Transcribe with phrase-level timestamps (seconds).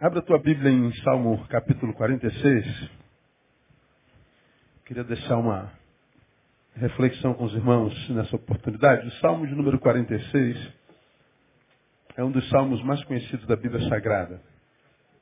[0.00, 2.90] Abra a tua Bíblia em Salmo capítulo 46.
[4.84, 5.72] Queria deixar uma
[6.74, 9.06] reflexão com os irmãos nessa oportunidade.
[9.06, 10.72] O Salmo de número 46
[12.16, 14.42] é um dos salmos mais conhecidos da Bíblia Sagrada.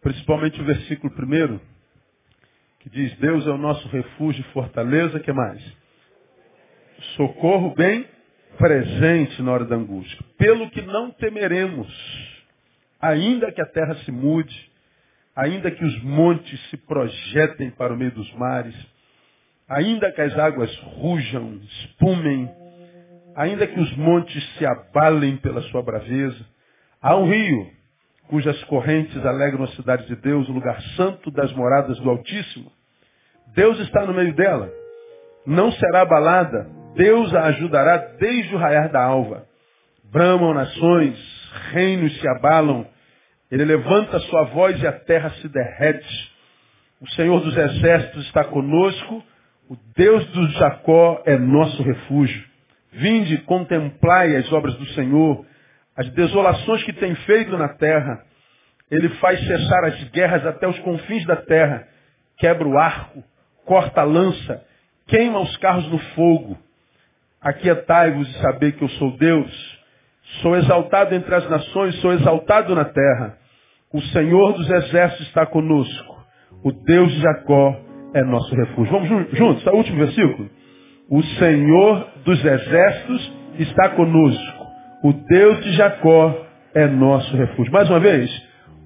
[0.00, 1.60] Principalmente o versículo primeiro,
[2.80, 5.62] que diz, Deus é o nosso refúgio e fortaleza, que mais?
[7.16, 8.08] Socorro bem
[8.56, 10.18] presente na hora da angústia.
[10.38, 12.31] Pelo que não temeremos,
[13.02, 14.70] ainda que a terra se mude,
[15.36, 18.74] ainda que os montes se projetem para o meio dos mares,
[19.68, 22.48] ainda que as águas rujam, espumem,
[23.34, 26.46] ainda que os montes se abalem pela sua braveza,
[27.00, 27.82] há um rio
[28.28, 32.72] cujas correntes alegram a cidade de Deus, o lugar santo das moradas do Altíssimo.
[33.54, 34.72] Deus está no meio dela.
[35.46, 36.66] Não será abalada.
[36.94, 39.44] Deus a ajudará desde o raiar da alva.
[40.10, 41.18] Bramam nações,
[41.72, 42.86] reinos se abalam.
[43.52, 46.32] Ele levanta sua voz e a terra se derrete.
[47.02, 49.22] O Senhor dos exércitos está conosco.
[49.68, 52.42] O Deus do Jacó é nosso refúgio.
[52.92, 55.44] Vinde, contemplai as obras do Senhor,
[55.94, 58.24] as desolações que tem feito na terra.
[58.90, 61.86] Ele faz cessar as guerras até os confins da terra.
[62.38, 63.22] Quebra o arco,
[63.66, 64.64] corta a lança,
[65.06, 66.58] queima os carros no fogo.
[67.38, 69.78] Aquietai-vos e saber que eu sou Deus.
[70.40, 73.41] Sou exaltado entre as nações, sou exaltado na terra.
[73.92, 76.16] O Senhor dos exércitos está conosco.
[76.64, 77.76] O Deus de Jacó
[78.14, 78.92] é nosso refúgio.
[78.92, 80.50] Vamos juntos, o último versículo.
[81.10, 84.66] O Senhor dos exércitos está conosco.
[85.04, 87.72] O Deus de Jacó é nosso refúgio.
[87.72, 88.30] Mais uma vez.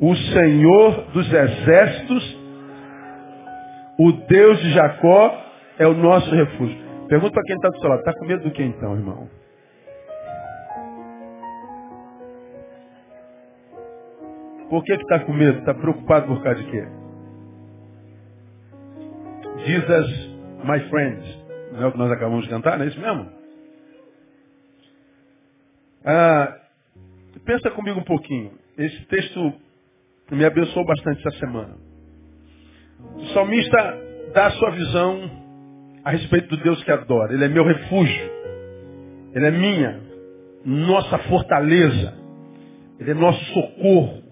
[0.01, 2.39] O Senhor dos exércitos,
[3.99, 5.43] o Deus de Jacó
[5.79, 6.77] é o nosso refúgio.
[7.09, 9.29] Pergunta para quem está do seu lado, está com medo do que então, irmão?
[14.69, 15.59] Por que está com medo?
[15.59, 16.87] Está preocupado por causa de quê?
[19.65, 20.31] Jesus,
[20.65, 21.47] my friends.
[21.73, 23.29] Não é o que nós acabamos de cantar, não é isso mesmo?
[26.05, 26.57] Ah,
[27.45, 28.53] pensa comigo um pouquinho.
[28.79, 29.53] Esse texto
[30.31, 31.77] me abençoou bastante essa semana.
[33.17, 33.99] O salmista
[34.33, 35.31] dá a sua visão
[36.05, 37.33] a respeito do Deus que adora.
[37.33, 38.31] Ele é meu refúgio.
[39.35, 40.01] Ele é minha,
[40.65, 42.15] nossa fortaleza.
[43.01, 44.23] Ele é nosso socorro.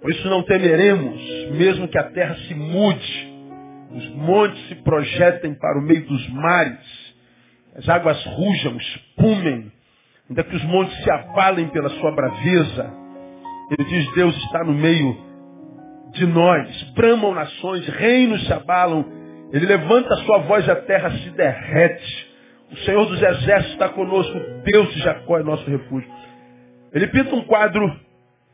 [0.00, 1.20] Por isso não temeremos,
[1.52, 3.28] mesmo que a terra se mude,
[3.90, 7.08] os montes se projetem para o meio dos mares,
[7.76, 9.72] as águas rujam, espumem,
[10.28, 12.92] ainda que os montes se abalem pela sua braveza.
[13.70, 15.16] Ele diz, Deus está no meio
[16.12, 16.82] de nós.
[16.94, 19.04] Bramam nações, reinos se abalam.
[19.52, 22.28] Ele levanta a sua voz e a terra se derrete.
[22.70, 24.38] O Senhor dos exércitos está conosco.
[24.64, 26.10] Deus de Jacó é nosso refúgio.
[26.92, 28.07] Ele pinta um quadro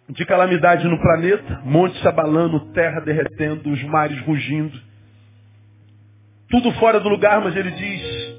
[0.08, 4.78] de calamidade no planeta, montes se abalando, terra derretendo, os mares rugindo.
[6.50, 8.34] Tudo fora do lugar, mas ele diz,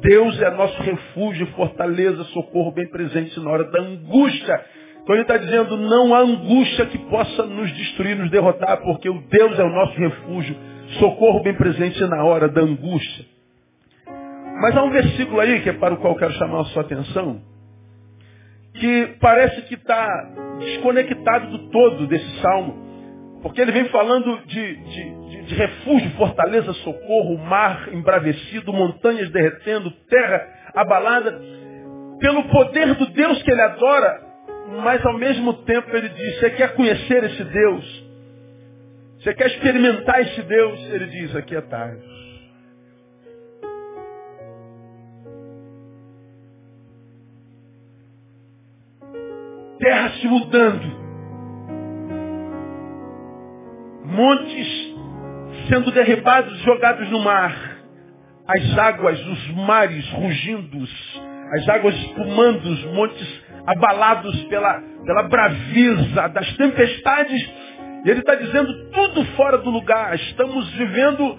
[0.00, 4.64] Deus é nosso refúgio, fortaleza, socorro bem presente na hora da angústia.
[5.02, 9.20] Então ele está dizendo, não há angústia que possa nos destruir, nos derrotar, porque o
[9.28, 10.56] Deus é o nosso refúgio,
[10.98, 13.26] socorro bem presente na hora da angústia.
[14.62, 17.40] Mas há um versículo aí, que é para o qual quero chamar a sua atenção,
[18.80, 20.08] que parece que está
[20.58, 22.88] desconectado do todo desse salmo.
[23.42, 29.90] Porque ele vem falando de, de, de, de, refúgio, fortaleza, socorro, mar embravecido, montanhas derretendo,
[30.08, 31.40] terra abalada,
[32.18, 34.20] pelo poder do Deus que ele adora,
[34.82, 38.10] mas ao mesmo tempo ele diz, você quer conhecer esse Deus?
[39.20, 40.92] Você quer experimentar esse Deus?
[40.92, 42.09] Ele diz, aqui é tarde.
[49.80, 51.00] Terra se mudando.
[54.04, 54.94] Montes
[55.68, 57.78] sendo derribados e jogados no mar.
[58.46, 60.78] As águas, os mares rugindo,
[61.52, 67.50] as águas espumando, os montes abalados pela, pela braveza das tempestades.
[68.04, 70.14] E ele está dizendo tudo fora do lugar.
[70.14, 71.38] Estamos vivendo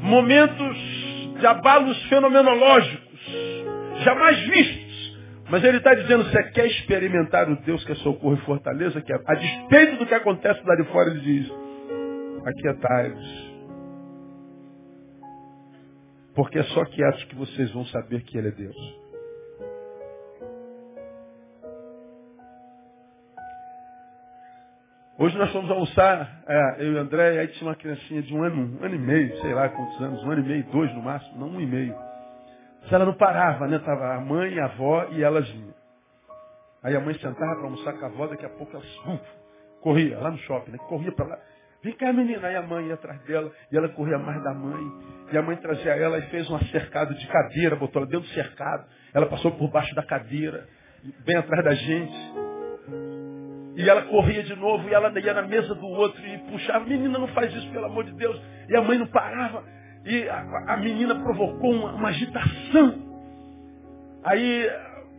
[0.00, 0.76] momentos
[1.38, 3.20] de abalos fenomenológicos,
[4.04, 4.81] jamais vistos.
[5.52, 9.02] Mas ele está dizendo, você quer experimentar o Deus que é socorro e fortaleza?
[9.02, 11.52] Que a despeito do que acontece lá de fora, ele diz,
[12.42, 13.52] aquietai-vos.
[16.34, 19.02] Porque é só quietos que vocês vão saber que Ele é Deus.
[25.18, 28.42] Hoje nós fomos almoçar, é, eu e André, e aí tinha uma criancinha de um
[28.42, 31.02] ano, um ano e meio, sei lá quantos anos, um ano e meio, dois no
[31.02, 32.11] máximo, não um e meio.
[32.88, 33.78] Se ela não parava, né?
[33.78, 35.74] Tava a mãe, a avó e elas vinham.
[36.82, 39.20] Aí a mãe sentava para almoçar com a avó, daqui a pouco elas uh,
[39.80, 40.78] Corria, lá no shopping, né?
[40.88, 41.38] Corria para lá.
[41.82, 42.46] Vem cá, menina.
[42.46, 44.82] Aí a mãe ia atrás dela, e ela corria mais da mãe.
[45.32, 48.34] E a mãe trazia ela e fez um cercado de cadeira, botou ela dentro do
[48.34, 48.84] cercado.
[49.12, 50.68] Ela passou por baixo da cadeira,
[51.24, 52.32] bem atrás da gente.
[53.76, 57.18] E ela corria de novo, e ela ia na mesa do outro e puxava, menina,
[57.18, 58.40] não faz isso, pelo amor de Deus.
[58.68, 59.64] E a mãe não parava.
[60.04, 62.98] E a, a menina provocou uma, uma, agitação.
[64.24, 64.70] Aí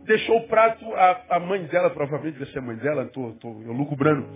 [0.04, 3.48] deixou o prato, a, a mãe dela, provavelmente deve ser a mãe dela, tô, tô,
[3.62, 4.26] eu lucubrando,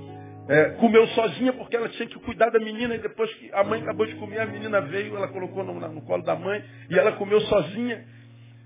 [0.48, 3.82] é, comeu sozinha porque ela tinha que cuidar da menina e depois que a mãe
[3.82, 7.12] acabou de comer, a menina veio, ela colocou no, no colo da mãe e ela
[7.12, 8.04] comeu sozinha.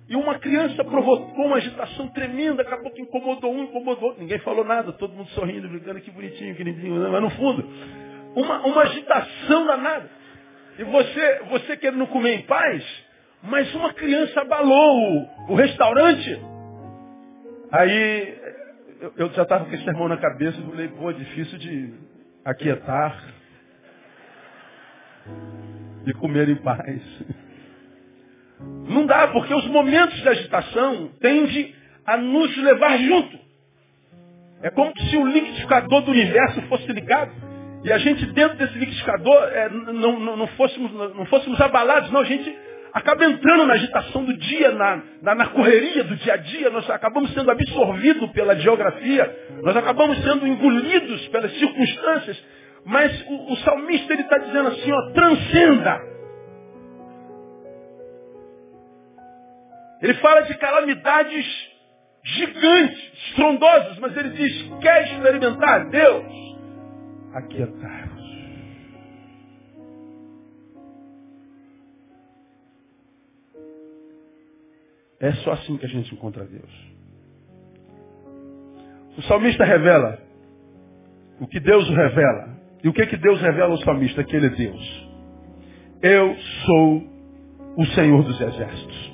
[0.08, 4.20] E uma criança provocou uma agitação tremenda, acabou que incomodou um, incomodou outro.
[4.20, 7.10] Ninguém falou nada, todo mundo sorrindo, brincando, que bonitinho, que lindinho.
[7.10, 7.66] Mas no fundo,
[8.36, 10.21] uma, uma agitação danada.
[10.78, 12.84] E você, você querendo comer em paz,
[13.42, 16.40] mas uma criança abalou o, o restaurante.
[17.70, 18.38] Aí
[19.00, 21.92] eu, eu já estava com esse sermão na cabeça e falei, pô, difícil de
[22.44, 23.22] aquietar
[26.06, 27.02] e comer em paz.
[28.88, 31.74] Não dá, porque os momentos de agitação tendem
[32.06, 33.38] a nos levar junto.
[34.62, 37.51] É como se o liquidificador do universo fosse ligado
[37.84, 42.20] e a gente dentro desse liquidificador é, não, não, não, fôssemos, não fôssemos abalados, não,
[42.20, 42.56] a gente
[42.92, 46.88] acaba entrando na agitação do dia, na, na, na, correria do dia a dia, nós
[46.90, 52.44] acabamos sendo absorvidos pela geografia, nós acabamos sendo engolidos pelas circunstâncias,
[52.84, 56.12] mas o, o salmista ele está dizendo assim, ó, transcenda.
[60.02, 61.72] Ele fala de calamidades
[62.24, 66.51] gigantes, estrondosas, mas ele diz, quer experimentar Deus?
[67.34, 68.32] Aquietar-vos.
[75.20, 76.92] É só assim que a gente encontra Deus.
[79.16, 80.18] O salmista revela
[81.40, 82.56] o que Deus revela.
[82.82, 84.24] E o que, que Deus revela ao salmista?
[84.24, 85.08] Que ele é Deus.
[86.02, 86.36] Eu
[86.66, 87.02] sou
[87.76, 89.12] o Senhor dos Exércitos.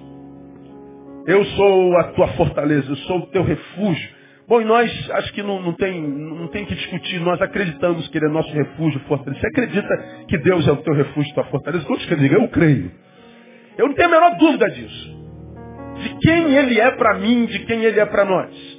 [1.26, 4.18] Eu sou a tua fortaleza, eu sou o teu refúgio.
[4.49, 8.17] Bom, e nós, acho que não, não, tem, não tem que discutir, nós acreditamos que
[8.17, 9.39] Ele é nosso refúgio, fortaleza.
[9.39, 11.85] Você acredita que Deus é o teu refúgio, tua fortaleza?
[11.85, 12.41] Quantos que digam?
[12.41, 12.91] Eu creio.
[13.77, 15.19] Eu não tenho a menor dúvida disso.
[16.03, 18.79] De quem Ele é para mim, de quem Ele é para nós.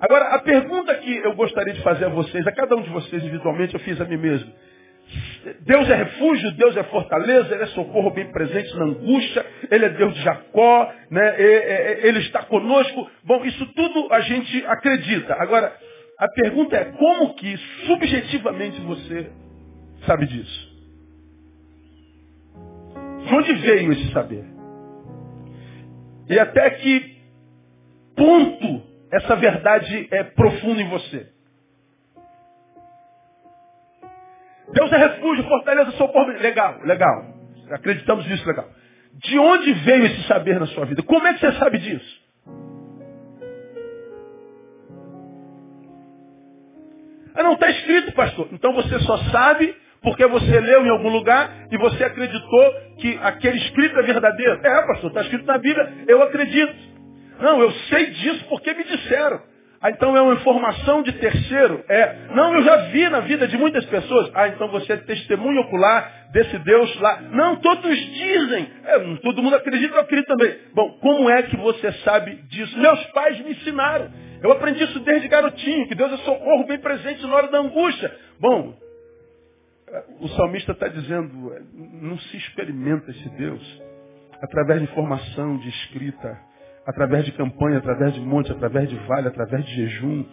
[0.00, 3.22] Agora, a pergunta que eu gostaria de fazer a vocês, a cada um de vocês
[3.22, 4.50] individualmente, eu fiz a mim mesmo.
[5.60, 9.88] Deus é refúgio, Deus é fortaleza, Ele é socorro bem presente na angústia, Ele é
[9.90, 11.40] Deus de Jacó, né?
[12.02, 13.10] Ele está conosco.
[13.24, 15.34] Bom, isso tudo a gente acredita.
[15.34, 15.76] Agora,
[16.18, 17.56] a pergunta é como que
[17.86, 19.30] subjetivamente você
[20.06, 20.74] sabe disso?
[23.26, 24.44] De onde veio esse saber?
[26.28, 27.16] E até que
[28.16, 31.33] ponto essa verdade é profunda em você?
[34.74, 36.32] Deus é refúgio, fortaleza, socorro.
[36.32, 37.26] Legal, legal.
[37.70, 38.68] Acreditamos nisso, legal.
[39.14, 41.02] De onde veio esse saber na sua vida?
[41.02, 42.24] Como é que você sabe disso?
[47.36, 48.48] Ah, não está escrito, pastor.
[48.52, 53.58] Então você só sabe porque você leu em algum lugar e você acreditou que aquele
[53.58, 54.60] escrito é verdadeiro.
[54.64, 56.74] É, pastor, está escrito na Bíblia, eu acredito.
[57.40, 59.53] Não, eu sei disso porque me disseram.
[59.84, 61.84] Ah, então é uma informação de terceiro?
[61.86, 62.28] É.
[62.34, 64.30] Não, eu já vi na vida de muitas pessoas.
[64.32, 67.20] Ah, então você é testemunho ocular desse Deus lá.
[67.20, 68.66] Não, todos dizem.
[68.82, 70.56] É, todo mundo acredita, eu acredito também.
[70.72, 72.78] Bom, como é que você sabe disso?
[72.78, 74.10] Meus pais me ensinaram.
[74.42, 78.10] Eu aprendi isso desde garotinho, que Deus é socorro bem presente na hora da angústia.
[78.40, 78.74] Bom,
[80.18, 81.52] o salmista está dizendo,
[82.00, 83.82] não se experimenta esse Deus
[84.40, 86.53] através de informação, de escrita
[86.86, 90.24] através de campanha, através de monte, através de vale, através de jejum,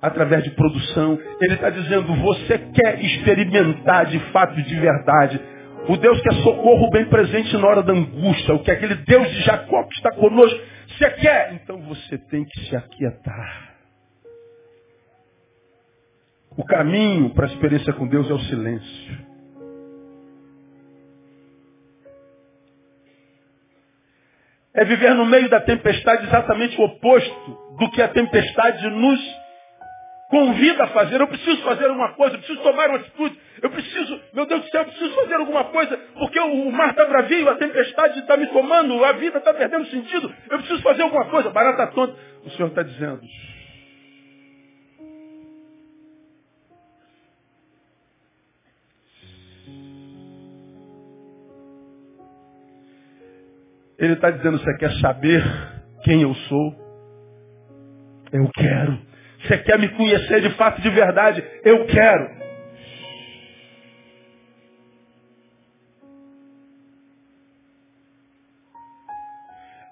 [0.00, 1.18] através de produção.
[1.40, 5.40] Ele está dizendo, você quer experimentar de fato e de verdade
[5.88, 8.96] o Deus que é socorro bem presente na hora da angústia, o que é aquele
[8.96, 10.60] Deus de Jacó que está conosco.
[10.88, 11.52] Você quer?
[11.54, 13.76] Então você tem que se aquietar.
[16.56, 19.25] O caminho para a experiência com Deus é o silêncio.
[24.76, 29.20] É viver no meio da tempestade exatamente o oposto do que a tempestade nos
[30.28, 31.20] convida a fazer.
[31.20, 34.68] Eu preciso fazer alguma coisa, eu preciso tomar uma atitude, eu preciso, meu Deus do
[34.68, 38.46] céu, eu preciso fazer alguma coisa, porque o, mar está bravio, a tempestade está me
[38.48, 42.14] tomando, a vida está perdendo sentido, eu preciso fazer alguma coisa, barata tonta.
[42.44, 43.20] O Senhor está dizendo,
[53.98, 55.42] Ele está dizendo, você quer saber
[56.02, 56.74] quem eu sou?
[58.32, 58.98] Eu quero.
[59.42, 61.42] Você quer me conhecer de fato, de verdade?
[61.64, 62.36] Eu quero.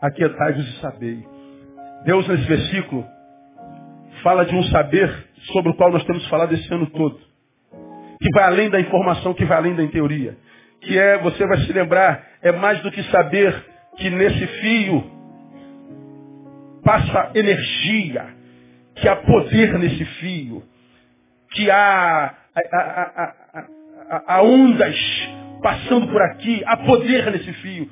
[0.03, 1.27] Aquietai-vos e sabei.
[2.05, 3.07] Deus, nesse versículo,
[4.23, 5.11] fala de um saber
[5.53, 7.19] sobre o qual nós temos falado esse ano todo.
[8.21, 10.37] Que vai além da informação, que vai além da teoria.
[10.83, 15.11] Que é, você vai se lembrar, é mais do que saber que nesse fio
[16.85, 18.27] passa energia,
[18.97, 20.63] que há poder nesse fio,
[21.53, 23.35] que há, há,
[24.11, 24.97] há, há ondas
[25.63, 27.89] passando por aqui, há poder nesse fio.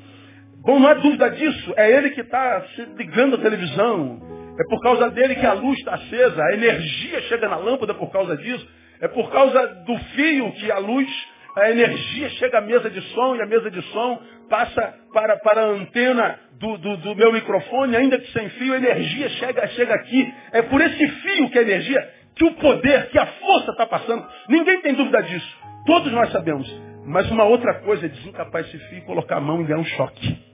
[0.64, 1.74] Bom, não há dúvida disso.
[1.76, 2.62] É ele que está
[2.96, 4.20] ligando a televisão.
[4.60, 6.42] É por causa dele que a luz está acesa.
[6.42, 8.68] A energia chega na lâmpada por causa disso.
[9.00, 11.08] É por causa do fio que a luz,
[11.56, 15.62] a energia chega à mesa de som e a mesa de som passa para, para
[15.62, 19.94] a antena do, do, do meu microfone, ainda que sem fio, a energia chega, chega
[19.94, 20.34] aqui.
[20.52, 24.26] É por esse fio que a energia, que o poder, que a força está passando.
[24.48, 25.58] Ninguém tem dúvida disso.
[25.86, 26.68] Todos nós sabemos.
[27.04, 29.84] Mas uma outra coisa é desencapar esse fio e colocar a mão e ganhar um
[29.84, 30.52] choque.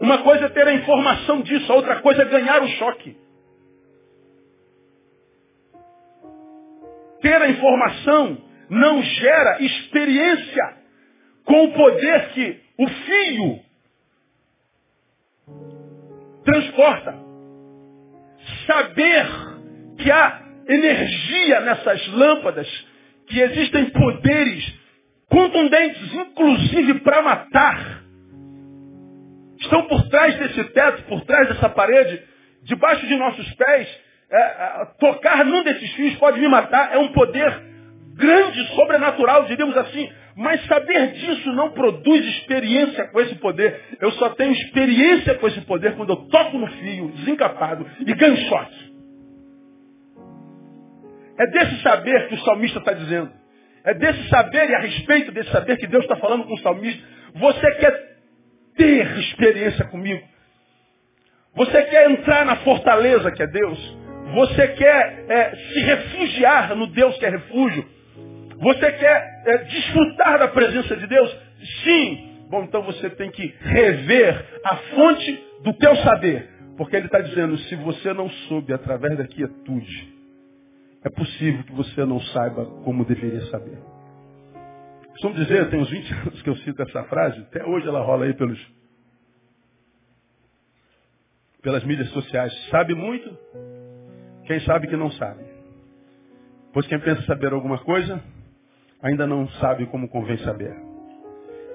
[0.00, 3.16] Uma coisa é ter a informação disso, a outra coisa é ganhar o choque.
[7.22, 10.76] Ter a informação não gera experiência
[11.44, 13.60] com o poder que o fio
[16.44, 17.14] transporta.
[18.66, 19.26] Saber
[19.98, 22.68] que há energia nessas lâmpadas,
[23.28, 24.74] que existem poderes
[25.28, 28.06] contundentes, inclusive para matar
[29.60, 32.22] estão por trás desse teto, por trás dessa parede,
[32.62, 33.88] debaixo de nossos pés,
[34.30, 37.75] é, é, tocar num desses fios pode me matar, é um poder
[38.16, 40.10] grande, sobrenatural, diríamos assim.
[40.36, 43.80] Mas saber disso não produz experiência com esse poder.
[44.00, 48.36] Eu só tenho experiência com esse poder quando eu toco no fio, desencapado, e ganho
[48.48, 48.86] choque.
[51.38, 53.30] É desse saber que o salmista está dizendo.
[53.84, 57.02] É desse saber e a respeito desse saber que Deus está falando com o salmista.
[57.34, 58.16] Você quer
[58.76, 60.22] ter experiência comigo.
[61.54, 63.98] Você quer entrar na fortaleza que é Deus.
[64.34, 67.95] Você quer é, se refugiar no Deus que é refúgio.
[68.58, 71.36] Você quer é, desfrutar da presença de Deus?
[71.84, 72.46] Sim.
[72.48, 76.48] Bom, então você tem que rever a fonte do teu saber.
[76.76, 80.14] Porque ele está dizendo, se você não soube através da quietude,
[81.04, 83.78] é possível que você não saiba como deveria saber.
[85.12, 88.26] Costumo dizer, tem uns 20 anos que eu cito essa frase, até hoje ela rola
[88.26, 88.60] aí pelos,
[91.62, 92.52] pelas mídias sociais.
[92.70, 93.36] Sabe muito,
[94.46, 95.44] quem sabe que não sabe.
[96.72, 98.22] Pois quem pensa saber alguma coisa,
[99.02, 100.74] ainda não sabe como convém saber.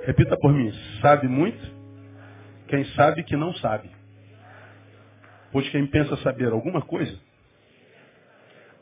[0.05, 1.61] Repita por mim, sabe muito,
[2.67, 3.89] quem sabe que não sabe.
[5.51, 7.17] Pois quem pensa saber alguma coisa,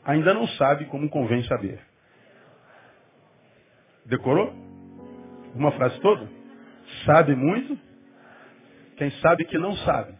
[0.04, 1.80] ainda não sabe como convém saber.
[4.06, 4.52] Decorou?
[5.54, 6.28] Uma frase toda?
[7.04, 7.78] Sabe muito?
[8.96, 10.14] Quem sabe que não sabe.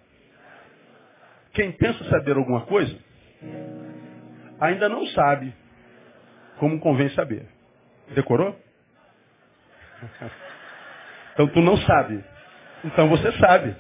[1.53, 2.97] Quem pensa saber alguma coisa,
[4.61, 5.53] ainda não sabe
[6.59, 7.47] como convém saber.
[8.11, 8.57] Decorou?
[11.33, 12.25] Então tu não sabe.
[12.85, 13.77] Então você sabe.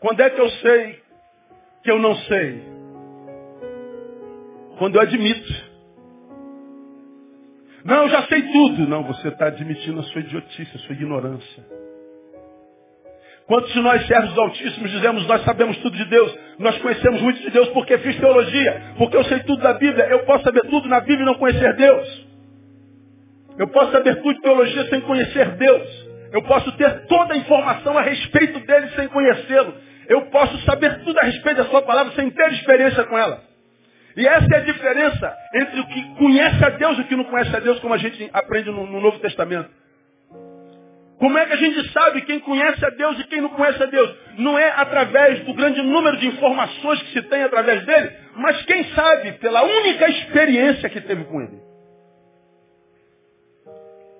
[0.00, 1.02] Quando é que eu sei
[1.82, 2.62] que eu não sei?
[4.78, 5.72] Quando eu admito.
[7.84, 8.88] Não, eu já sei tudo.
[8.88, 11.64] Não, você está admitindo a sua idiotice, a sua ignorância.
[13.52, 17.50] Quantos de nós, servos altíssimos, dizemos, nós sabemos tudo de Deus, nós conhecemos muito de
[17.50, 21.00] Deus porque fiz teologia, porque eu sei tudo da Bíblia, eu posso saber tudo na
[21.00, 22.26] Bíblia e não conhecer Deus.
[23.58, 26.08] Eu posso saber tudo de teologia sem conhecer Deus.
[26.32, 29.74] Eu posso ter toda a informação a respeito dele sem conhecê-lo.
[30.08, 33.42] Eu posso saber tudo a respeito da sua palavra sem ter experiência com ela.
[34.16, 37.24] E essa é a diferença entre o que conhece a Deus e o que não
[37.24, 39.81] conhece a Deus, como a gente aprende no, no Novo Testamento.
[41.22, 43.86] Como é que a gente sabe quem conhece a Deus e quem não conhece a
[43.86, 44.12] Deus?
[44.38, 48.82] Não é através do grande número de informações que se tem através dele, mas quem
[48.92, 51.60] sabe pela única experiência que teve com ele.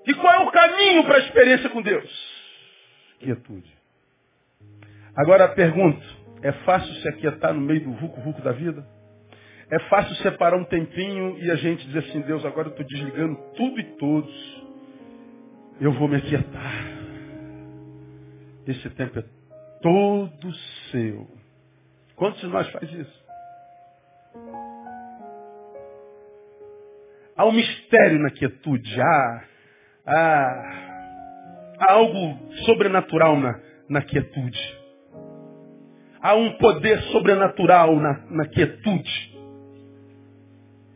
[0.06, 2.08] E qual é o caminho para a experiência com Deus?
[3.18, 3.76] Quietude.
[5.16, 6.06] Agora pergunto,
[6.40, 8.86] é fácil se aquietar no meio do vulco-vulco da vida?
[9.72, 13.34] É fácil separar um tempinho e a gente dizer assim, Deus, agora eu estou desligando
[13.56, 14.61] tudo e todos.
[15.80, 16.84] Eu vou me aquietar.
[18.66, 19.24] Esse tempo é
[19.82, 20.54] todo
[20.90, 21.26] seu.
[22.14, 23.22] Quantos de nós faz isso?
[27.36, 29.00] Há um mistério na quietude.
[29.00, 29.44] Há,
[30.06, 30.16] há,
[31.80, 34.78] há algo sobrenatural na, na quietude.
[36.22, 39.31] há um poder sobrenatural na, na quietude.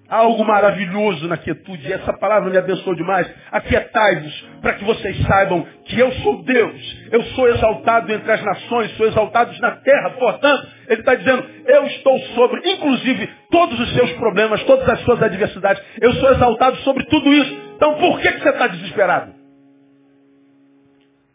[0.09, 1.93] Há algo maravilhoso na quietude.
[1.93, 3.29] Essa palavra me abençoou demais.
[3.51, 6.97] Aquietai-vos para que vocês saibam que eu sou Deus.
[7.11, 10.11] Eu sou exaltado entre as nações, sou exaltado na terra.
[10.11, 15.21] Portanto, ele está dizendo, eu estou sobre, inclusive, todos os seus problemas, todas as suas
[15.21, 15.83] adversidades.
[16.01, 17.67] Eu sou exaltado sobre tudo isso.
[17.75, 19.35] Então por que, que você está desesperado?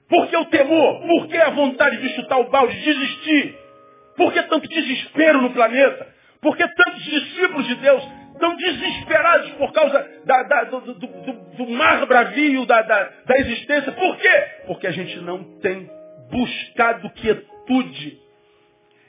[0.08, 1.02] Por que o temor?
[1.02, 3.56] Por que a vontade de chutar o balde, de desistir?
[4.16, 6.08] Por que tanto desespero no planeta?
[6.42, 11.34] Por que tantos discípulos de Deus estão desesperados por causa da, da, do, do, do,
[11.58, 13.92] do, mar bravio da, da, existência?
[13.92, 14.44] Por quê?
[14.66, 15.88] Porque a gente não tem
[16.32, 18.20] buscado quietude.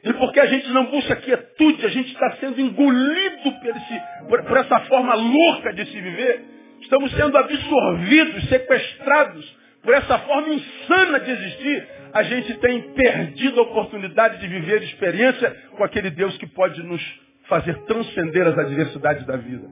[0.05, 4.45] E porque a gente não busca quietude, a gente está sendo engolido por, esse, por,
[4.45, 6.45] por essa forma louca de se viver.
[6.83, 13.63] Estamos sendo absorvidos, sequestrados por essa forma insana de existir, a gente tem perdido a
[13.65, 17.03] oportunidade de viver experiência com aquele Deus que pode nos
[17.49, 19.69] fazer transcender as adversidades da vida.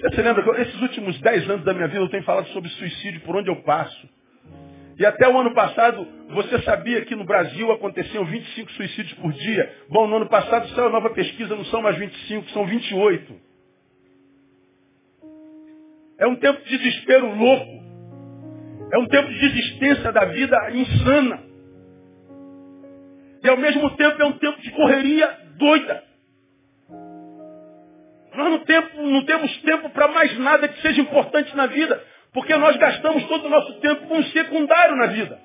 [0.00, 2.70] Você se lembra que esses últimos dez anos da minha vida eu tenho falado sobre
[2.70, 4.08] suicídio por onde eu passo.
[4.98, 9.74] E até o ano passado, você sabia que no Brasil aconteciam 25 suicídios por dia?
[9.88, 13.34] Bom, no ano passado saiu a nova pesquisa, não são mais 25, são 28.
[16.18, 17.82] É um tempo de desespero louco.
[18.92, 21.42] É um tempo de desistência da vida insana.
[23.42, 26.09] E ao mesmo tempo é um tempo de correria doida.
[28.40, 32.56] Nós não, tempo, não temos tempo para mais nada que seja importante na vida, porque
[32.56, 35.38] nós gastamos todo o nosso tempo com um secundário na vida.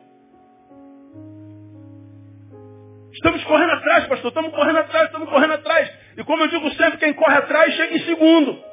[3.11, 5.91] Estamos correndo atrás, pastor, estamos correndo atrás, estamos correndo atrás.
[6.17, 8.63] E como eu digo sempre, quem corre atrás chega em segundo.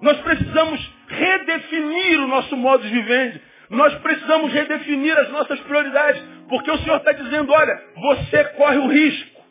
[0.00, 3.42] Nós precisamos redefinir o nosso modo de viver.
[3.68, 6.22] Nós precisamos redefinir as nossas prioridades.
[6.48, 9.42] Porque o Senhor está dizendo, olha, você corre o risco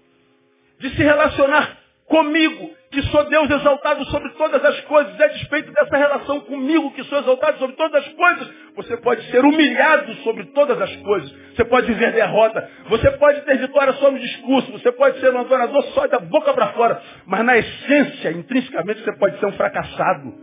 [0.79, 1.76] de se relacionar
[2.07, 5.17] comigo, que sou Deus exaltado sobre todas as coisas.
[5.19, 9.29] E a despeito dessa relação comigo, que sou exaltado sobre todas as coisas, você pode
[9.29, 11.31] ser humilhado sobre todas as coisas.
[11.55, 12.69] Você pode viver derrota.
[12.89, 14.71] Você pode ter vitória só no discurso.
[14.71, 17.01] Você pode ser um adorador só da boca para fora.
[17.25, 20.33] Mas na essência, intrinsecamente, você pode ser um fracassado.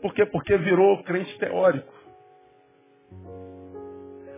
[0.00, 0.24] Por quê?
[0.26, 1.92] Porque virou crente teórico.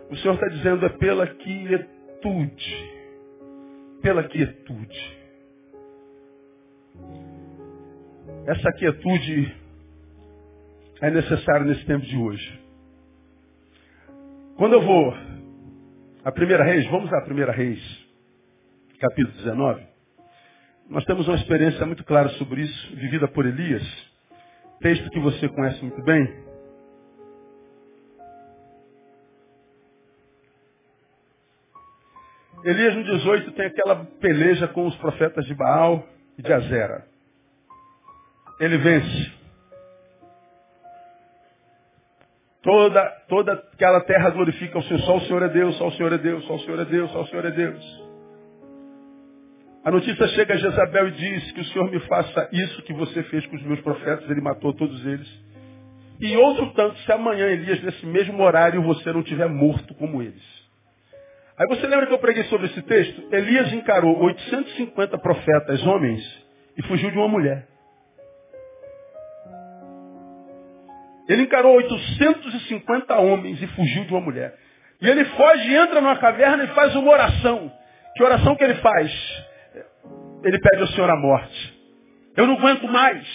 [0.09, 2.91] O Senhor está dizendo é pela quietude.
[4.01, 5.26] Pela quietude.
[8.47, 9.53] Essa quietude
[11.01, 12.61] é necessária nesse tempo de hoje.
[14.55, 15.13] Quando eu vou
[16.23, 17.77] a primeira reis, vamos à primeira reis,
[19.01, 19.85] capítulo 19.
[20.89, 23.83] Nós temos uma experiência muito clara sobre isso, vivida por Elias.
[24.79, 26.25] Texto que você conhece muito bem.
[32.63, 36.07] Elias no 18 tem aquela peleja com os profetas de Baal
[36.37, 37.16] e de Azera.
[38.59, 39.37] Ele vence.
[42.61, 44.99] Toda, toda aquela terra glorifica o Senhor.
[45.01, 47.11] Só o Senhor é Deus, só o Senhor é Deus, só o Senhor é Deus,
[47.11, 48.07] só o Senhor é Deus.
[49.85, 53.23] A notícia chega a Jezabel e diz que o Senhor me faça isso que você
[53.23, 55.27] fez com os meus profetas, ele matou todos eles.
[56.19, 60.43] E outro tanto, se amanhã, Elias, nesse mesmo horário, você não tiver morto como eles.
[61.57, 63.33] Aí você lembra que eu preguei sobre esse texto?
[63.33, 66.21] Elias encarou 850 profetas, homens,
[66.77, 67.76] e fugiu de uma mulher.
[71.27, 74.55] Ele encarou 850 homens e fugiu de uma mulher.
[75.01, 77.71] E ele foge, entra numa caverna e faz uma oração.
[78.15, 79.47] Que oração que ele faz?
[80.43, 81.77] ele pede ao Senhor a morte.
[82.35, 83.25] Eu não aguento mais.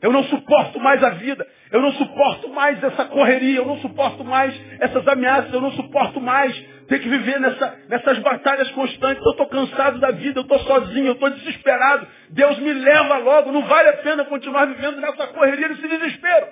[0.00, 1.46] Eu não suporto mais a vida.
[1.72, 3.58] Eu não suporto mais essa correria.
[3.58, 5.52] Eu não suporto mais essas ameaças.
[5.52, 6.54] Eu não suporto mais
[6.88, 9.24] ter que viver nessa, nessas batalhas constantes.
[9.24, 10.38] Eu estou cansado da vida.
[10.38, 11.06] Eu estou sozinho.
[11.06, 12.06] Eu estou desesperado.
[12.30, 13.50] Deus me leva logo.
[13.50, 16.46] Não vale a pena continuar vivendo nessa correria, nesse desespero.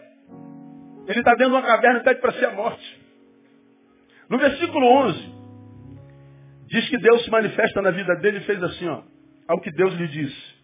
[1.07, 3.07] Ele está dentro de uma caverna e pede para ser a morte.
[4.29, 5.35] No versículo 11,
[6.67, 9.03] diz que Deus se manifesta na vida dele e fez assim, ó
[9.47, 10.57] ao que Deus lhe disse.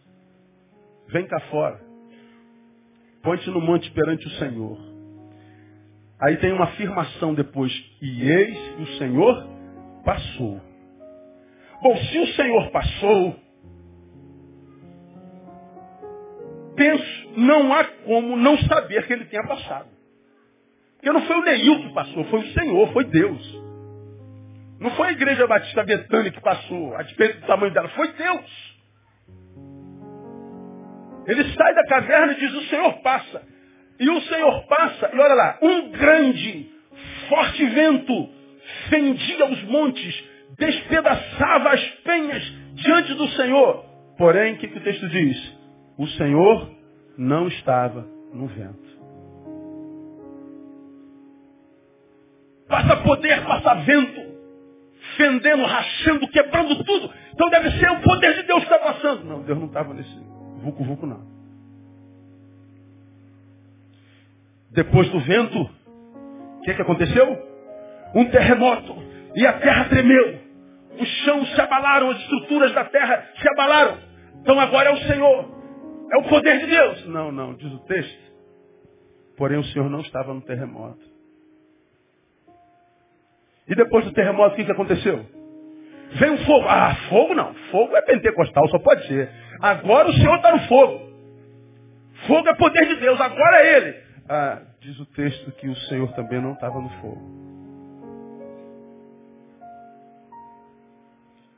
[1.09, 1.81] Vem cá fora.
[3.22, 4.78] Põe-te no monte perante o Senhor.
[6.20, 7.72] Aí tem uma afirmação depois.
[8.00, 9.48] E eis que o Senhor
[10.05, 10.61] passou.
[11.81, 13.37] Bom, se o Senhor passou,
[16.76, 19.88] penso, não há como não saber que ele tenha passado.
[21.02, 23.62] Porque não foi o Neil que passou, foi o Senhor, foi Deus.
[24.78, 28.76] Não foi a igreja batista Betânia que passou, a despeito do tamanho dela, foi Deus.
[31.26, 33.42] Ele sai da caverna e diz, o Senhor passa.
[33.98, 36.70] E o Senhor passa, e olha lá, um grande,
[37.28, 38.28] forte vento
[38.88, 40.24] fendia os montes,
[40.56, 43.84] despedaçava as penhas diante do Senhor.
[44.16, 45.58] Porém, o que, que o texto diz?
[45.98, 46.70] O Senhor
[47.18, 49.01] não estava no vento.
[52.68, 54.20] Passa poder, passa vento,
[55.16, 57.12] fendendo, rachando, quebrando tudo.
[57.33, 59.25] Então deve ser o poder de Deus que está passando.
[59.25, 60.14] Não, Deus não estava nesse
[60.62, 61.33] vucu-vucu, não.
[64.70, 67.51] Depois do vento, o que, que aconteceu?
[68.14, 68.96] Um terremoto.
[69.35, 70.40] E a terra tremeu.
[70.98, 73.98] Os chãos se abalaram, as estruturas da terra se abalaram.
[74.40, 75.62] Então agora é o Senhor.
[76.12, 77.07] É o poder de Deus.
[77.07, 78.33] Não, não, diz o texto.
[79.37, 81.12] Porém o Senhor não estava no terremoto.
[83.72, 85.24] E depois do terremoto, o que, que aconteceu?
[86.16, 86.66] Veio um fogo.
[86.68, 87.54] Ah, fogo não.
[87.70, 89.30] Fogo é pentecostal, só pode ser.
[89.62, 91.00] Agora o Senhor está no fogo.
[92.26, 93.96] Fogo é poder de Deus, agora é Ele.
[94.28, 97.22] Ah, diz o texto que o Senhor também não estava no fogo.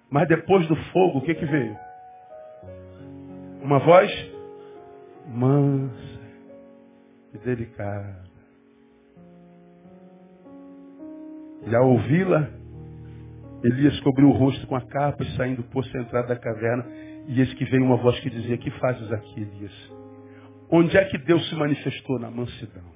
[0.08, 1.76] Mas depois do fogo, o que, que veio?
[3.60, 4.12] Uma voz
[5.26, 6.20] mansa
[7.34, 8.22] e delicada.
[11.66, 12.48] E ao ouvi-la,
[13.62, 16.84] Elias cobriu o rosto com a capa e saindo pôs-se entrada da caverna.
[17.26, 19.92] E eis que veio uma voz que dizia, que fazes aqui, Elias?
[20.70, 22.92] Onde é que Deus se manifestou na mansidão?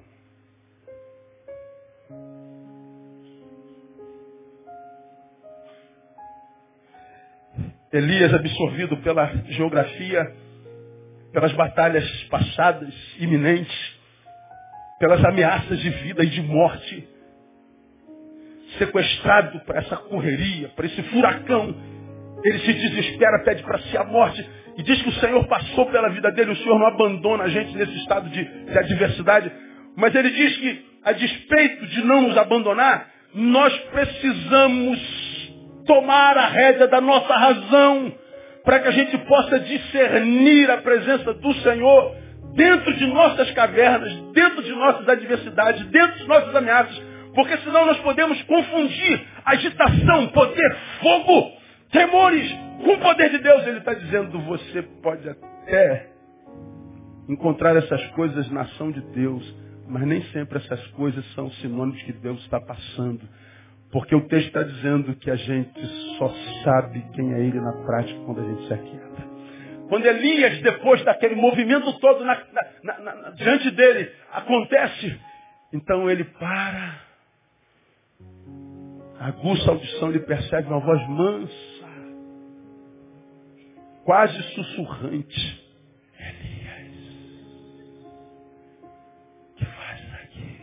[7.91, 10.31] Elias, absorvido pela geografia,
[11.33, 13.99] pelas batalhas passadas, iminentes,
[14.99, 17.07] pelas ameaças de vida e de morte,
[18.77, 21.75] sequestrado para essa correria, para esse furacão.
[22.43, 26.09] Ele se desespera, pede para si a morte e diz que o Senhor passou pela
[26.09, 26.51] vida dele.
[26.51, 29.51] O Senhor não abandona a gente nesse estado de, de adversidade.
[29.97, 34.99] Mas ele diz que, a despeito de não nos abandonar, nós precisamos
[35.85, 38.13] tomar a rédea da nossa razão
[38.63, 42.15] para que a gente possa discernir a presença do Senhor
[42.55, 47.01] dentro de nossas cavernas, dentro de nossas adversidades, dentro de nossas ameaças,
[47.39, 51.53] porque senão nós podemos confundir agitação, poder, fogo,
[51.89, 52.51] temores
[52.83, 53.65] com o poder de Deus.
[53.65, 56.09] Ele está dizendo, você pode até
[57.29, 59.55] encontrar essas coisas na ação de Deus,
[59.87, 63.21] mas nem sempre essas coisas são sinônimos que Deus está passando.
[63.89, 65.79] Porque o texto está dizendo que a gente
[66.17, 66.27] só
[66.65, 69.29] sabe quem é Ele na prática quando a gente se aquieta.
[69.87, 72.37] Quando Elias, depois daquele movimento todo na,
[72.83, 75.17] na, na, diante dele, acontece,
[75.71, 77.08] então ele para,
[79.19, 81.89] aguça a audição, ele percebe uma voz mansa,
[84.05, 85.63] quase sussurrante.
[86.19, 86.93] Elias,
[89.57, 90.61] que fazes aqui?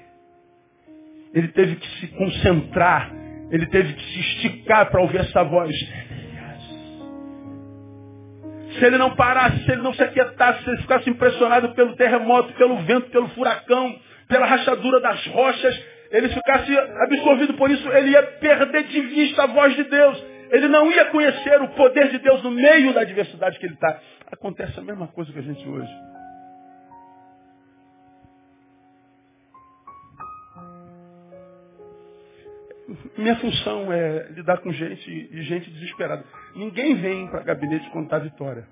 [1.35, 3.13] Ele teve que se concentrar,
[3.51, 5.75] ele teve que se esticar para ouvir essa voz.
[8.79, 12.53] Se ele não parasse, se ele não se aquietasse, se ele ficasse impressionado pelo terremoto,
[12.55, 18.23] pelo vento, pelo furacão, pela rachadura das rochas, ele ficasse absorvido por isso, ele ia
[18.23, 20.25] perder de vista a voz de Deus.
[20.51, 24.01] Ele não ia conhecer o poder de Deus no meio da adversidade que ele está.
[24.31, 25.93] Acontece a mesma coisa que a gente hoje.
[33.19, 36.25] Minha função é lidar com gente e gente desesperada.
[36.55, 38.69] Ninguém vem para gabinete contar vitória.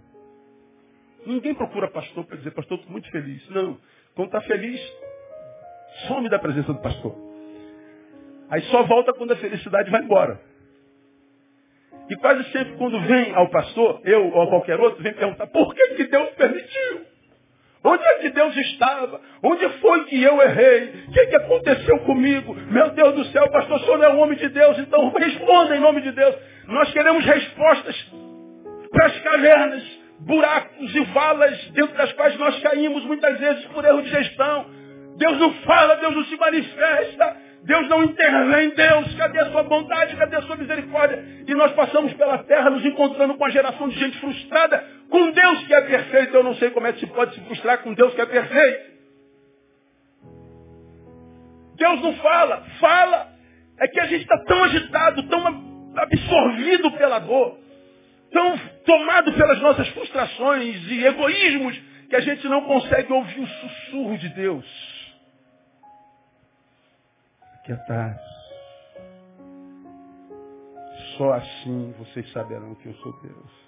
[1.27, 3.49] Ninguém procura pastor para dizer, pastor, estou muito feliz.
[3.51, 3.79] Não.
[4.15, 4.81] Quando está feliz,
[6.07, 7.24] some da presença do pastor.
[8.51, 10.41] Aí só volta quando a felicidade vai embora.
[12.09, 15.89] E quase sempre quando vem ao pastor, eu ou qualquer outro, vem perguntar, por que,
[15.95, 17.07] que Deus permitiu?
[17.83, 19.21] Onde é que Deus estava?
[19.43, 21.05] Onde foi que eu errei?
[21.09, 22.55] O que, que aconteceu comigo?
[22.55, 25.77] Meu Deus do céu, pastor, o senhor não é um homem de Deus, então responda
[25.77, 26.35] em nome de Deus.
[26.67, 28.13] Nós queremos respostas
[28.91, 29.83] para as cavernas,
[30.21, 34.67] buracos e valas dentro das quais nós caímos muitas vezes por erro de gestão.
[35.17, 37.37] Deus não fala, Deus não se manifesta.
[37.65, 41.25] Deus não intervém, Deus, cadê a sua bondade, cadê a sua misericórdia?
[41.49, 45.67] E nós passamos pela terra nos encontrando com a geração de gente frustrada, com Deus
[45.67, 46.37] que é perfeito.
[46.37, 48.95] Eu não sei como é que se pode se frustrar com Deus que é perfeito.
[51.77, 53.29] Deus não fala, fala.
[53.81, 57.59] É que a gente está tão agitado, tão absorvido pela dor,
[58.31, 64.19] tão tomado pelas nossas frustrações e egoísmos, que a gente não consegue ouvir o sussurro
[64.19, 64.84] de Deus
[67.65, 68.21] aquietar.
[71.17, 73.65] Só assim vocês saberão que eu sou Deus.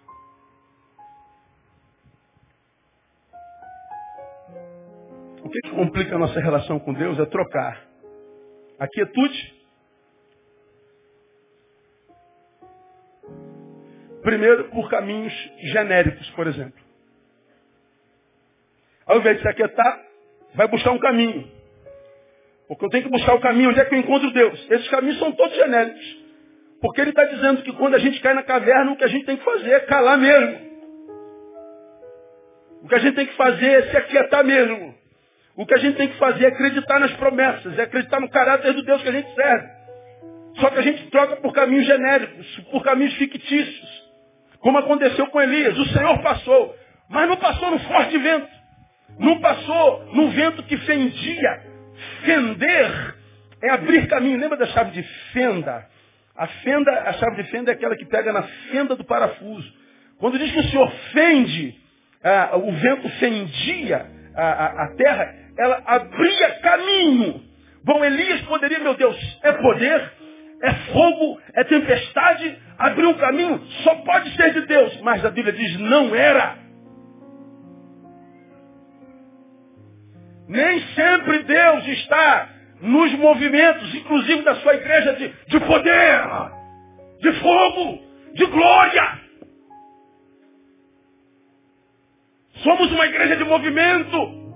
[5.42, 7.86] O que, que complica a nossa relação com Deus é trocar
[8.78, 9.56] a quietude é
[14.22, 15.32] Primeiro, por caminhos
[15.72, 16.84] genéricos, por exemplo.
[19.06, 20.04] Ao invés de se aquietar,
[20.52, 21.55] vai buscar um caminho.
[22.68, 24.66] Porque eu tenho que buscar o caminho onde é que eu encontro Deus.
[24.70, 26.26] Esses caminhos são todos genéricos.
[26.80, 29.24] Porque ele está dizendo que quando a gente cai na caverna, o que a gente
[29.24, 30.66] tem que fazer é calar mesmo.
[32.82, 34.94] O que a gente tem que fazer é se aquietar mesmo.
[35.56, 38.74] O que a gente tem que fazer é acreditar nas promessas, é acreditar no caráter
[38.74, 39.68] do Deus que a gente serve.
[40.56, 44.06] Só que a gente troca por caminhos genéricos, por caminhos fictícios.
[44.60, 45.78] Como aconteceu com Elias.
[45.78, 46.74] O Senhor passou,
[47.08, 48.48] mas não passou no forte vento.
[49.18, 51.75] Não passou no vento que fendia.
[52.24, 53.14] Fender
[53.62, 54.38] é abrir caminho.
[54.38, 55.86] Lembra da chave de fenda?
[56.36, 59.72] A fenda, a chave de fenda é aquela que pega na fenda do parafuso.
[60.18, 61.74] Quando diz que o Senhor fende,
[62.22, 67.42] ah, o vento fendia a, a, a terra, ela abria caminho.
[67.84, 70.12] Bom, Elias poderia, meu Deus, é poder,
[70.62, 75.00] é fogo, é tempestade, abrir um caminho, só pode ser de Deus.
[75.02, 76.65] Mas a Bíblia diz, não era.
[80.48, 82.48] Nem sempre Deus está
[82.80, 86.20] nos movimentos, inclusive da sua igreja, de, de poder,
[87.20, 88.02] de fogo,
[88.34, 89.20] de glória.
[92.62, 94.46] Somos uma igreja de movimento.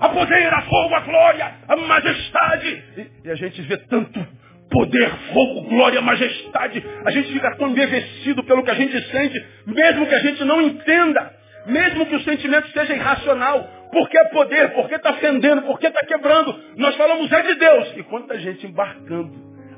[0.00, 2.84] A poder, a fogo, a glória, a majestade.
[2.96, 4.24] E, e a gente vê tanto
[4.70, 6.84] poder, fogo, glória, majestade.
[7.04, 10.62] A gente fica tão embevecido pelo que a gente sente, mesmo que a gente não
[10.62, 11.34] entenda,
[11.66, 13.68] mesmo que o sentimento seja irracional.
[13.90, 16.54] Porque é poder, porque está fendendo, porque está quebrando.
[16.76, 17.96] Nós falamos é de Deus.
[17.96, 19.32] E quanta gente embarcando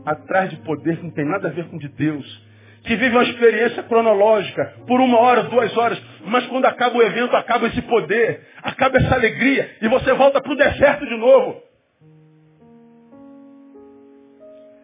[0.05, 2.51] atrás de poder que não tem nada a ver com de Deus.
[2.85, 6.01] Que vive uma experiência cronológica por uma hora, duas horas.
[6.25, 9.77] Mas quando acaba o evento, acaba esse poder, acaba essa alegria.
[9.83, 11.63] E você volta para o deserto de novo.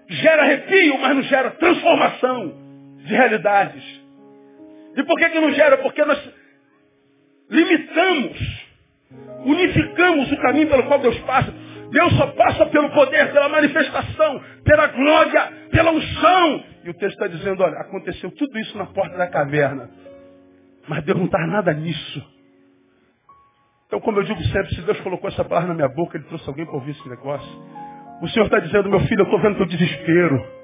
[0.08, 2.54] Gera arrepio, mas não gera transformação
[2.98, 3.82] de realidades.
[4.96, 5.78] E por que, que não gera?
[5.78, 6.18] Porque nós
[7.50, 8.55] limitamos
[9.44, 11.52] unificamos o caminho pelo qual Deus passa.
[11.90, 16.64] Deus só passa pelo poder, pela manifestação, pela glória, pela unção.
[16.84, 19.88] E o texto está dizendo, olha, aconteceu tudo isso na porta da caverna.
[20.88, 22.36] Mas Deus não está nada nisso.
[23.86, 26.48] Então, como eu digo sempre, se Deus colocou essa palavra na minha boca, Ele trouxe
[26.48, 27.48] alguém para ouvir esse negócio.
[28.20, 30.55] O Senhor está dizendo, meu filho, eu estou vendo teu desespero.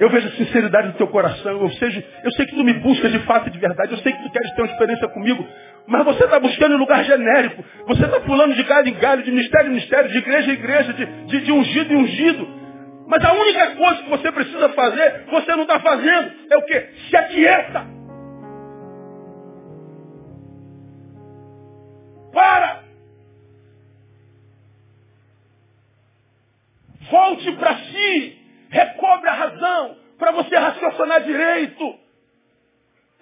[0.00, 1.60] Eu vejo a sinceridade do teu coração.
[1.60, 3.92] Eu, seja, eu sei que tu me buscas de fato e de verdade.
[3.92, 5.46] Eu sei que tu queres ter uma experiência comigo.
[5.86, 7.62] Mas você está buscando em lugar genérico.
[7.86, 10.92] Você está pulando de galho em galho, de mistério em mistério, de igreja em igreja,
[10.94, 12.48] de, de, de ungido em ungido.
[13.06, 16.32] Mas a única coisa que você precisa fazer, você não está fazendo.
[16.50, 16.88] É o quê?
[17.10, 17.86] Se aquieta.
[22.32, 22.84] Para.
[27.10, 28.39] Volte para si.
[28.70, 31.98] Recobre a razão para você raciocinar direito.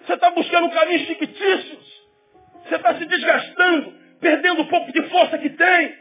[0.05, 1.99] Você está buscando caminhos fictícios.
[2.63, 5.97] Você está se desgastando, perdendo um pouco de força que tem.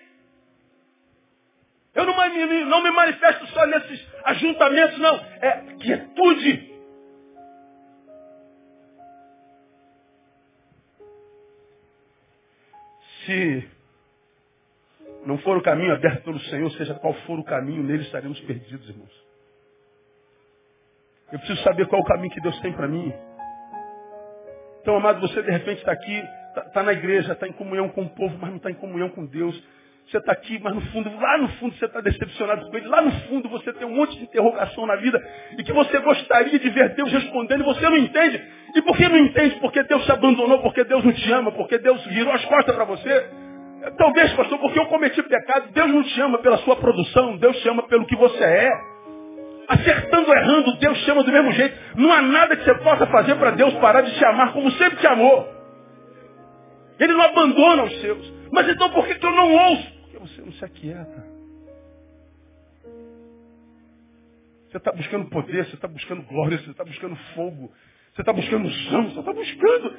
[1.94, 2.14] Eu não,
[2.66, 5.16] não me manifesto só nesses ajuntamentos, não.
[5.40, 6.68] É quietude.
[13.24, 13.68] Se
[15.24, 18.88] não for o caminho aberto pelo Senhor, seja qual for o caminho, nele estaremos perdidos,
[18.88, 19.27] irmãos.
[21.30, 23.12] Eu preciso saber qual é o caminho que Deus tem para mim.
[24.80, 28.02] Então, amado, você de repente está aqui, está tá na igreja, está em comunhão com
[28.02, 29.54] o povo, mas não está em comunhão com Deus.
[30.06, 32.88] Você está aqui, mas no fundo, lá no fundo você está decepcionado com ele.
[32.88, 35.22] Lá no fundo você tem um monte de interrogação na vida
[35.58, 38.42] e que você gostaria de ver Deus respondendo e você não entende.
[38.74, 39.56] E por que não entende?
[39.56, 42.84] Porque Deus te abandonou, porque Deus não te ama, porque Deus virou as costas para
[42.84, 43.30] você.
[43.98, 45.72] Talvez, pastor, porque eu cometi pecado.
[45.72, 48.70] Deus não te ama pela sua produção, Deus te ama pelo que você é
[49.68, 51.76] acertando ou errando, Deus chama do mesmo jeito.
[51.96, 54.98] Não há nada que você possa fazer para Deus parar de te amar como sempre
[54.98, 55.46] te amou.
[56.98, 58.32] Ele não abandona os seus.
[58.50, 59.92] Mas então por que, que eu não ouço?
[60.02, 61.38] Porque você não se aquieta.
[64.70, 67.72] Você está buscando poder, você está buscando glória, você está buscando fogo,
[68.14, 69.96] você está buscando unção, você está buscando.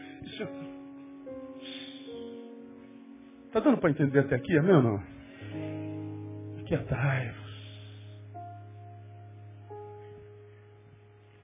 [3.47, 5.03] Está dando para entender até aqui, amém ou não?
[6.61, 7.48] Aquietai-vos.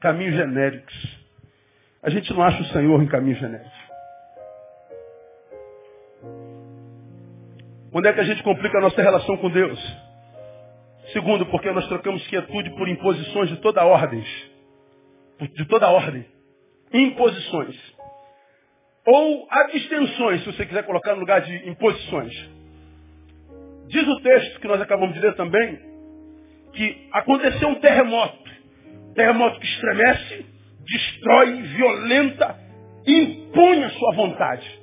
[0.05, 0.93] Caminhos genéricos.
[2.03, 3.73] A gente não acha o Senhor em caminhos genéricos.
[7.91, 9.79] Onde é que a gente complica a nossa relação com Deus?
[11.11, 14.23] Segundo, porque nós trocamos quietude por imposições de toda ordem.
[15.39, 16.23] De toda ordem.
[16.93, 17.75] Imposições.
[19.07, 22.31] Ou abstenções, se você quiser colocar no lugar de imposições.
[23.87, 25.79] Diz o texto que nós acabamos de ler também,
[26.73, 28.44] que aconteceu um terremoto
[29.15, 30.45] terremoto que estremece,
[30.85, 32.59] destrói, violenta,
[33.07, 34.79] impõe a sua vontade.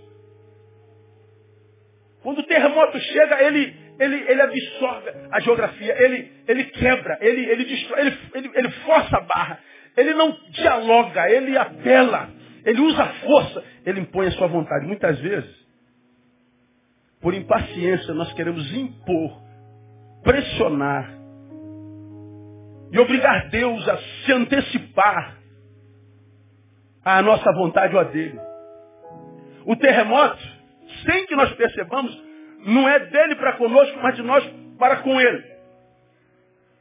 [2.22, 7.64] Quando o terremoto chega, ele, ele, ele absorve a geografia, ele, ele quebra, ele, ele
[7.64, 9.60] destrói, ele, ele, ele força a barra,
[9.96, 12.30] ele não dialoga, ele apela,
[12.64, 14.86] ele usa força, ele impõe a sua vontade.
[14.86, 15.50] Muitas vezes,
[17.20, 19.42] por impaciência, nós queremos impor,
[20.22, 21.21] pressionar
[22.92, 25.38] e obrigar Deus a se antecipar
[27.02, 28.38] à nossa vontade ou a dele.
[29.64, 30.38] O terremoto,
[31.06, 32.22] sem que nós percebamos,
[32.66, 34.44] não é dele para conosco, mas de nós
[34.78, 35.42] para com ele.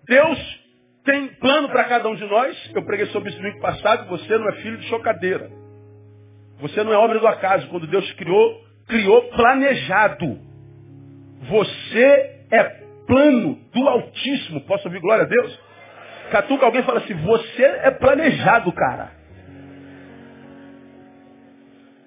[0.05, 0.61] Deus
[1.05, 2.71] tem plano para cada um de nós.
[2.75, 4.09] Eu preguei sobre isso no domingo passado.
[4.09, 5.49] Você não é filho de chocadeira.
[6.59, 7.67] Você não é obra do acaso.
[7.69, 10.39] Quando Deus criou, criou planejado.
[11.49, 12.63] Você é
[13.07, 14.61] plano do Altíssimo.
[14.61, 15.70] Posso ouvir glória a Deus?
[16.31, 19.11] Catuca alguém fala assim, você é planejado, cara.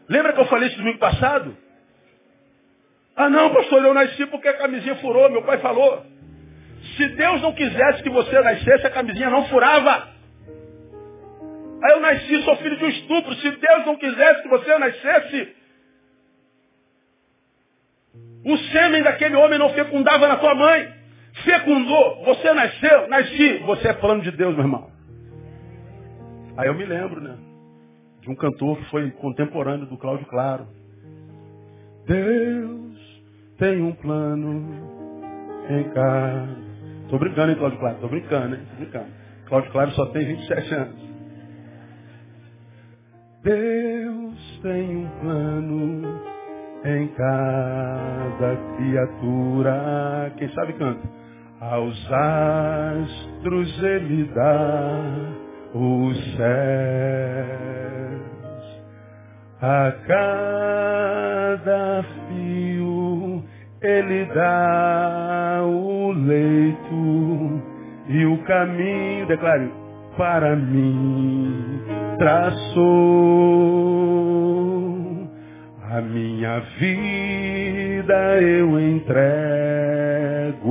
[0.08, 1.56] Lembra que eu falei isso domingo passado?
[3.14, 6.04] Ah não, pastor, eu nasci porque a camisinha furou, meu pai falou.
[6.96, 10.08] Se Deus não quisesse que você nascesse, a camisinha não furava.
[11.82, 13.34] Aí eu nasci, sou filho de um estupro.
[13.34, 15.56] Se Deus não quisesse que você nascesse,
[18.44, 21.03] o sêmen daquele homem não fecundava na tua mãe.
[21.44, 23.58] Fecundou, você nasceu, nasci.
[23.58, 24.90] Você é plano de Deus, meu irmão.
[26.56, 27.36] Aí eu me lembro, né?
[28.20, 30.66] De um cantor que foi contemporâneo do Cláudio Claro.
[32.06, 33.22] Deus
[33.58, 34.62] tem um plano
[35.68, 36.56] em casa.
[37.08, 37.98] Tô brincando, hein, Cláudio Claro?
[38.00, 38.62] Tô brincando, hein?
[38.70, 39.06] Tô brincando.
[39.46, 41.04] Cláudio Claro só tem 27 anos.
[43.42, 46.20] Deus tem um plano
[46.84, 50.32] em cada criatura.
[50.38, 51.23] Quem sabe canta.
[51.60, 55.00] Aos astros ele dá
[55.72, 57.64] os céus.
[59.62, 63.42] A cada fio
[63.80, 67.62] ele dá o leito
[68.08, 69.70] e o caminho, declare,
[70.16, 71.80] para mim
[72.18, 72.84] traçou.
[75.90, 79.93] A minha vida eu entrego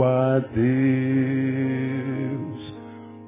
[0.03, 0.75] a Deus,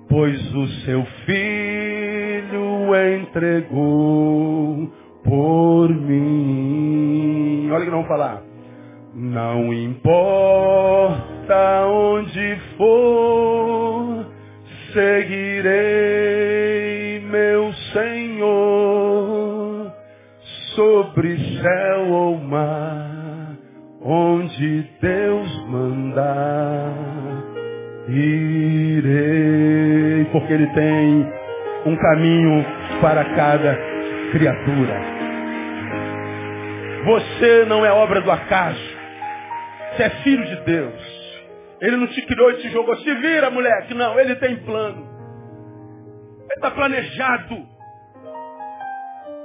[0.09, 4.91] pois o seu filho entregou
[5.23, 7.69] por mim.
[7.71, 8.41] Olha que não falar.
[9.13, 11.15] Não importa
[11.87, 14.25] onde for,
[14.93, 16.05] seguirei
[17.21, 19.91] meu Senhor
[20.75, 23.04] sobre céu ou mar,
[24.05, 26.93] onde Deus mandar,
[28.07, 29.05] irei,
[30.31, 31.27] porque Ele tem
[31.87, 32.63] um caminho
[33.01, 33.75] para cada
[34.31, 35.15] criatura.
[37.05, 38.95] Você não é obra do acaso.
[39.91, 41.15] Você é filho de Deus.
[41.81, 42.95] Ele não te criou e te jogou.
[42.97, 43.93] Se vira, moleque.
[43.93, 45.07] Não, ele tem plano.
[46.39, 47.67] Ele está planejado.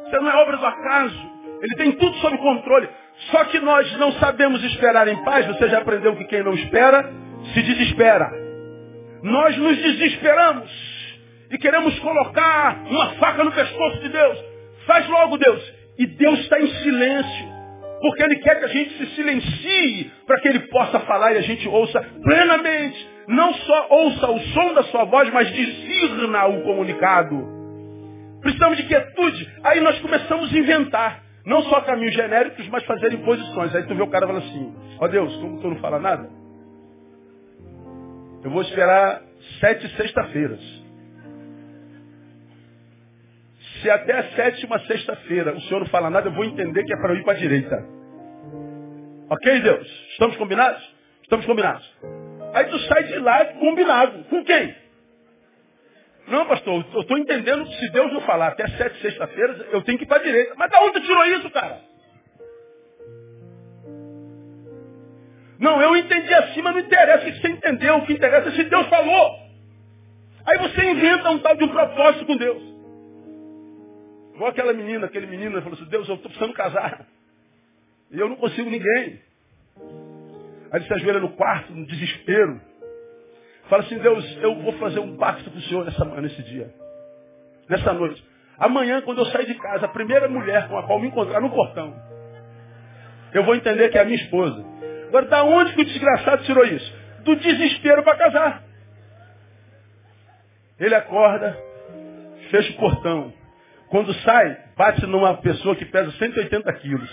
[0.05, 1.31] Você não é obra do acaso.
[1.63, 2.89] Ele tem tudo sob controle.
[3.31, 5.47] Só que nós não sabemos esperar em paz.
[5.47, 7.11] Você já aprendeu que quem não espera,
[7.53, 8.31] se desespera.
[9.23, 10.71] Nós nos desesperamos.
[11.51, 14.39] E queremos colocar uma faca no pescoço de Deus.
[14.87, 15.63] Faz logo, Deus.
[15.99, 17.61] E Deus está em silêncio.
[18.01, 21.43] Porque Ele quer que a gente se silencie para que Ele possa falar e a
[21.43, 23.09] gente ouça plenamente.
[23.29, 27.47] Não só ouça o som da sua voz, mas discirna o comunicado.
[28.41, 29.49] Precisamos de quietude.
[29.63, 31.30] Aí nós começamos a inventar.
[31.51, 33.75] Não só caminhos genéricos, mas fazer imposições.
[33.75, 36.31] Aí tu vê o cara falando assim, ó oh Deus, como tu não fala nada?
[38.45, 39.21] Eu vou esperar
[39.59, 40.61] sete sexta-feiras.
[43.83, 46.97] Se até a sétima sexta-feira o senhor não fala nada, eu vou entender que é
[46.99, 47.85] para eu ir para a direita.
[49.29, 50.09] Ok, Deus?
[50.13, 50.97] Estamos combinados?
[51.25, 51.99] Estamos combinados.
[52.55, 54.23] Aí tu sai de lá combinado.
[54.31, 54.73] Com quem?
[56.31, 59.99] Não, pastor, eu estou entendendo que se Deus não falar até sete sexta-feiras, eu tenho
[59.99, 60.55] que ir para a direita.
[60.57, 61.81] Mas da onde tirou isso, cara?
[65.59, 67.97] Não, eu entendi assim, mas não interessa o que você entendeu.
[67.97, 69.41] O que interessa é se Deus falou.
[70.47, 72.63] Aí você inventa um tal de um propósito com Deus.
[74.35, 77.07] Igual aquela menina, aquele menino, falou assim, Deus, eu estou precisando casar.
[78.13, 79.21] E eu não consigo ninguém.
[80.71, 82.61] Aí ele se ajoelha no quarto, no desespero.
[83.71, 86.69] Fala assim, Deus, eu vou fazer um pacto com o Senhor nessa, nesse dia.
[87.69, 88.23] Nessa noite.
[88.59, 91.51] Amanhã, quando eu sair de casa, a primeira mulher com a qual me encontrar no
[91.51, 91.95] portão,
[93.33, 94.65] eu vou entender que é a minha esposa.
[95.07, 96.93] Agora, da onde que o desgraçado tirou isso?
[97.23, 98.65] Do desespero para casar.
[100.81, 101.57] Ele acorda,
[102.51, 103.33] fecha o portão.
[103.89, 107.11] Quando sai, bate numa pessoa que pesa 180 quilos.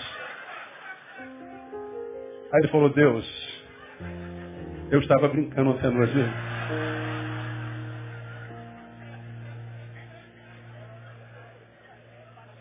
[2.51, 3.46] Aí ele falou, Deus,
[4.89, 6.13] eu estava brincando ontem à noite.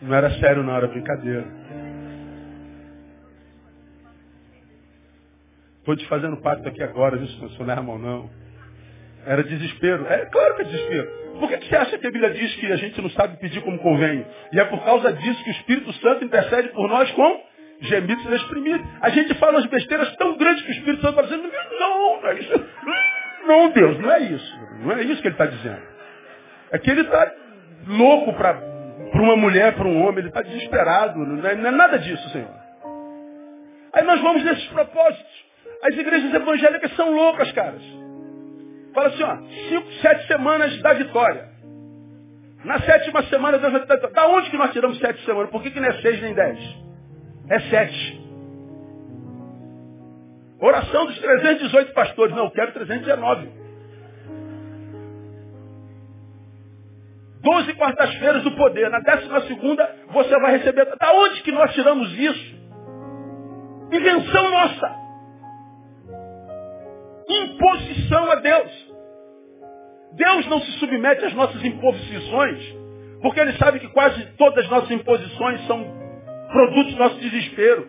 [0.02, 1.44] Não era sério, não, era brincadeira.
[5.78, 7.50] Estou te fazendo pacto aqui agora, viu, senhor?
[7.60, 8.30] Não é irmão, não.
[9.24, 10.06] Era desespero.
[10.06, 11.10] É claro que é desespero.
[11.38, 13.78] Por que você acha que a Bíblia diz que a gente não sabe pedir como
[13.78, 14.26] convém?
[14.52, 17.40] E é por causa disso que o Espírito Santo intercede por nós com
[17.80, 18.86] gemidos inexprimíveis.
[19.00, 22.28] A gente fala umas besteiras tão grandes que o Espírito Santo está dizendo, não, não
[22.28, 22.66] é isso.
[23.46, 24.58] Não, Deus, não é isso.
[24.80, 25.82] Não é isso que ele está dizendo.
[26.72, 27.32] É que ele está
[27.86, 28.76] louco para
[29.10, 31.18] para uma mulher, para um homem, ele está desesperado.
[31.18, 32.50] Não é, não é, nada disso, Senhor.
[33.92, 35.46] Aí nós vamos nesses propósitos.
[35.82, 37.82] As igrejas evangélicas são loucas, caras.
[38.94, 39.36] Fala assim, ó,
[39.68, 41.48] cinco, sete semanas da vitória.
[42.64, 43.86] Na sétima semana, Deus vai...
[43.86, 45.50] da onde que nós tiramos sete semanas?
[45.50, 46.58] Por que, que não é seis nem dez?
[47.48, 48.26] É sete.
[50.60, 52.34] Oração dos 318 pastores.
[52.34, 53.50] Não, eu quero 319.
[57.42, 58.90] Doze quartas-feiras do poder.
[58.90, 60.86] Na décima segunda, você vai receber.
[60.98, 62.56] Da onde que nós tiramos isso?
[63.92, 64.96] Invenção nossa.
[67.28, 68.86] Imposição a Deus.
[70.14, 72.76] Deus não se submete às nossas imposições,
[73.20, 75.84] porque Ele sabe que quase todas as nossas imposições são
[76.56, 77.88] produtos do nosso desespero.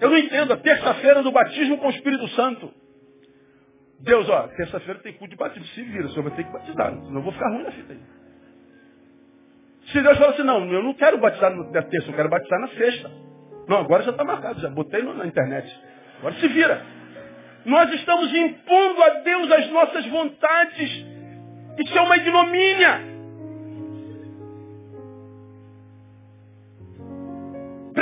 [0.00, 2.72] Eu não entendo a terça-feira do batismo com o Espírito Santo.
[4.00, 5.66] Deus, ó, terça-feira tem culto de batismo.
[5.66, 7.92] Se vira, o senhor vai ter que batizar, senão eu vou ficar ruim na fita
[7.92, 8.00] aí.
[9.92, 12.68] Se Deus fala assim, não, eu não quero batizar na terça, eu quero batizar na
[12.68, 13.10] sexta.
[13.68, 15.80] Não, agora já está marcado, já botei na internet.
[16.18, 16.82] Agora se vira.
[17.66, 21.06] Nós estamos impondo a Deus as nossas vontades.
[21.78, 23.11] Isso é uma ignomínia.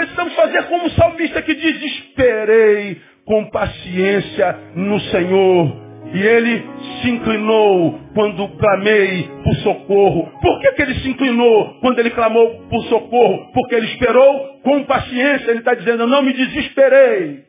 [0.01, 5.77] Precisamos fazer como o salmista que diz, esperei com paciência no Senhor
[6.15, 6.65] e ele
[7.03, 10.33] se inclinou quando clamei por socorro.
[10.41, 13.53] Por que, que ele se inclinou quando ele clamou por socorro?
[13.53, 15.51] Porque ele esperou com paciência.
[15.51, 17.45] Ele está dizendo, eu não me desesperei.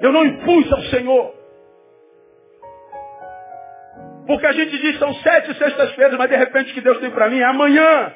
[0.00, 1.34] Eu não impus ao Senhor.
[4.26, 7.28] Porque a gente diz, são sete sextas-feiras, mas de repente o que Deus tem para
[7.28, 8.14] mim é amanhã.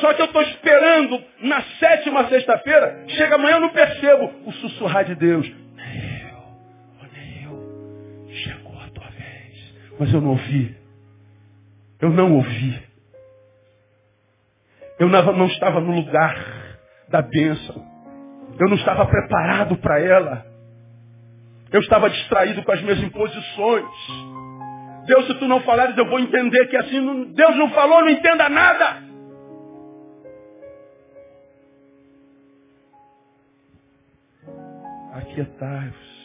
[0.00, 5.04] Só que eu estou esperando na sétima sexta-feira, chega amanhã eu não percebo o sussurrar
[5.04, 5.50] de Deus.
[9.98, 10.76] Mas eu não ouvi.
[12.00, 12.82] Eu não ouvi.
[14.98, 16.36] Eu não estava no lugar
[17.08, 17.84] da bênção.
[18.58, 20.46] Eu não estava preparado para ela.
[21.72, 23.86] Eu estava distraído com as minhas imposições.
[25.06, 28.48] Deus, se tu não falares, eu vou entender que assim, Deus não falou, não entenda
[28.48, 29.05] nada.
[35.30, 36.16] Aquietai-vos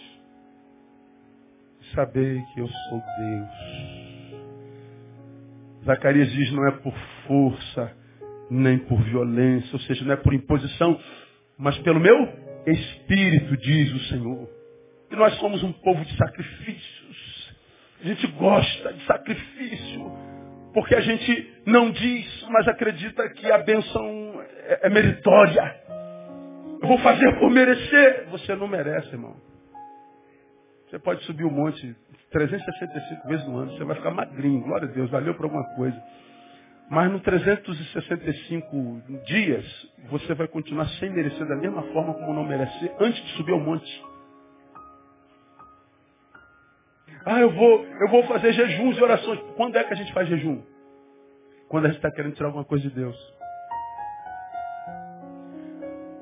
[1.96, 3.50] Sabei que eu sou Deus.
[5.84, 6.94] Zacarias diz, não é por
[7.28, 7.92] força,
[8.50, 10.98] nem por violência, ou seja, não é por imposição,
[11.58, 12.16] mas pelo meu
[12.66, 14.50] espírito, diz o Senhor.
[15.12, 17.58] E nós somos um povo de sacrifícios.
[18.02, 20.12] A gente gosta de sacrifício,
[20.74, 25.81] porque a gente não diz, mas acredita que a benção é, é meritória.
[26.82, 28.28] Vou fazer por merecer.
[28.32, 29.36] Você não merece, irmão.
[30.90, 31.96] Você pode subir um monte
[32.32, 36.02] 365 vezes no ano, você vai ficar magrinho, glória a Deus, valeu por alguma coisa.
[36.90, 39.66] Mas no 365 dias,
[40.10, 43.60] você vai continuar sem merecer da mesma forma como não merecer antes de subir ao
[43.60, 44.04] monte.
[47.26, 49.40] Ah, eu vou, eu vou fazer jejuns e orações.
[49.56, 50.62] Quando é que a gente faz jejum?
[51.70, 53.16] Quando a gente está querendo tirar alguma coisa de Deus.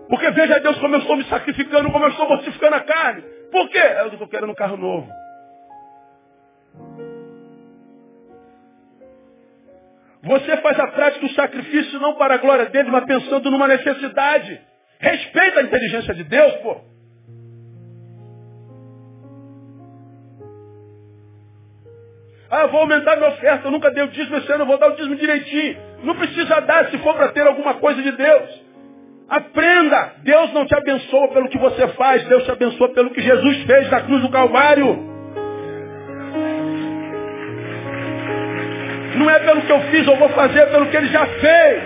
[0.10, 3.22] Porque veja Deus como eu estou me sacrificando, como eu estou mortificando a carne.
[3.52, 3.82] Por quê?
[4.00, 5.08] Eu estou querendo um carro novo.
[10.24, 14.60] Você faz a prática do sacrifício não para a glória dele, mas pensando numa necessidade.
[15.00, 16.82] Respeita a inteligência de Deus, pô.
[22.52, 24.90] Ah, vou aumentar minha oferta, eu nunca dei o dízimo esse ano, eu vou dar
[24.90, 25.78] o dízimo direitinho.
[26.04, 28.69] Não precisa dar se for para ter alguma coisa de Deus.
[29.30, 30.16] Aprenda.
[30.24, 32.28] Deus não te abençoa pelo que você faz.
[32.28, 35.08] Deus te abençoa pelo que Jesus fez na cruz do Calvário.
[39.18, 41.84] Não é pelo que eu fiz, eu vou fazer pelo que ele já fez.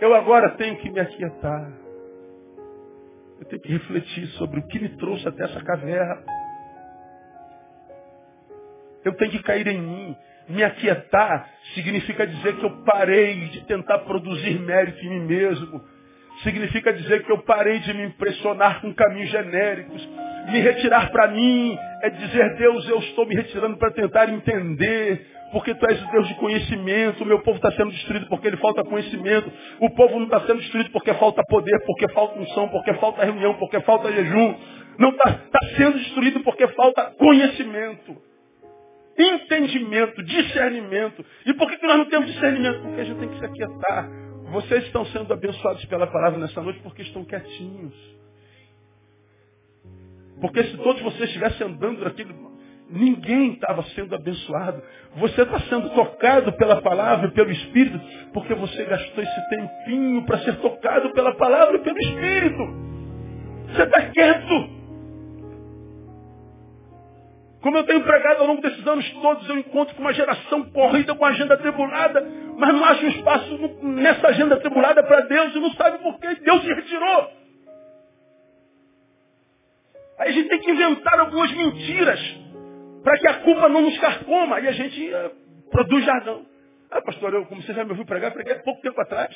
[0.00, 1.72] Eu agora tenho que me aquietar.
[3.38, 6.22] Eu tenho que refletir sobre o que me trouxe até essa caverna.
[9.04, 10.16] Eu tenho que cair em mim.
[10.48, 15.80] Me aquietar significa dizer que eu parei de tentar produzir mérito em mim mesmo.
[16.42, 20.06] Significa dizer que eu parei de me impressionar com caminhos genéricos.
[20.50, 25.74] Me retirar para mim é dizer, Deus, eu estou me retirando para tentar entender, porque
[25.74, 28.84] tu és o Deus de conhecimento, o meu povo está sendo destruído porque ele falta
[28.84, 33.24] conhecimento, o povo não está sendo destruído porque falta poder, porque falta unção, porque falta
[33.24, 34.54] reunião, porque falta jejum.
[34.98, 38.16] Não está tá sendo destruído porque falta conhecimento,
[39.18, 41.24] entendimento, discernimento.
[41.46, 42.82] E por que, nós não temos discernimento?
[42.82, 44.08] Porque a gente tem que se aquietar.
[44.50, 47.94] Vocês estão sendo abençoados pela palavra nessa noite porque estão quietinhos.
[50.40, 52.34] Porque se todos vocês estivessem andando naquele.
[52.90, 54.82] Ninguém estava sendo abençoado.
[55.16, 57.98] Você está sendo tocado pela palavra e pelo Espírito,
[58.32, 62.62] porque você gastou esse tempinho para ser tocado pela palavra e pelo Espírito.
[63.68, 64.83] Você está quieto.
[67.64, 71.14] Como eu tenho pregado ao longo desses anos todos, eu encontro com uma geração corrida
[71.14, 72.20] com agenda tribulada,
[72.58, 76.34] mas não acha um espaço nessa agenda tribulada para Deus e não sabe por que
[76.42, 77.30] Deus se retirou.
[80.18, 82.20] Aí a gente tem que inventar algumas mentiras
[83.02, 84.60] para que a culpa não nos carcoma.
[84.60, 85.30] E a gente uh,
[85.70, 86.44] produz jardão.
[86.90, 89.34] Ah, pastor, eu, como você já me ouviu pregar, preguei há pouco tempo atrás.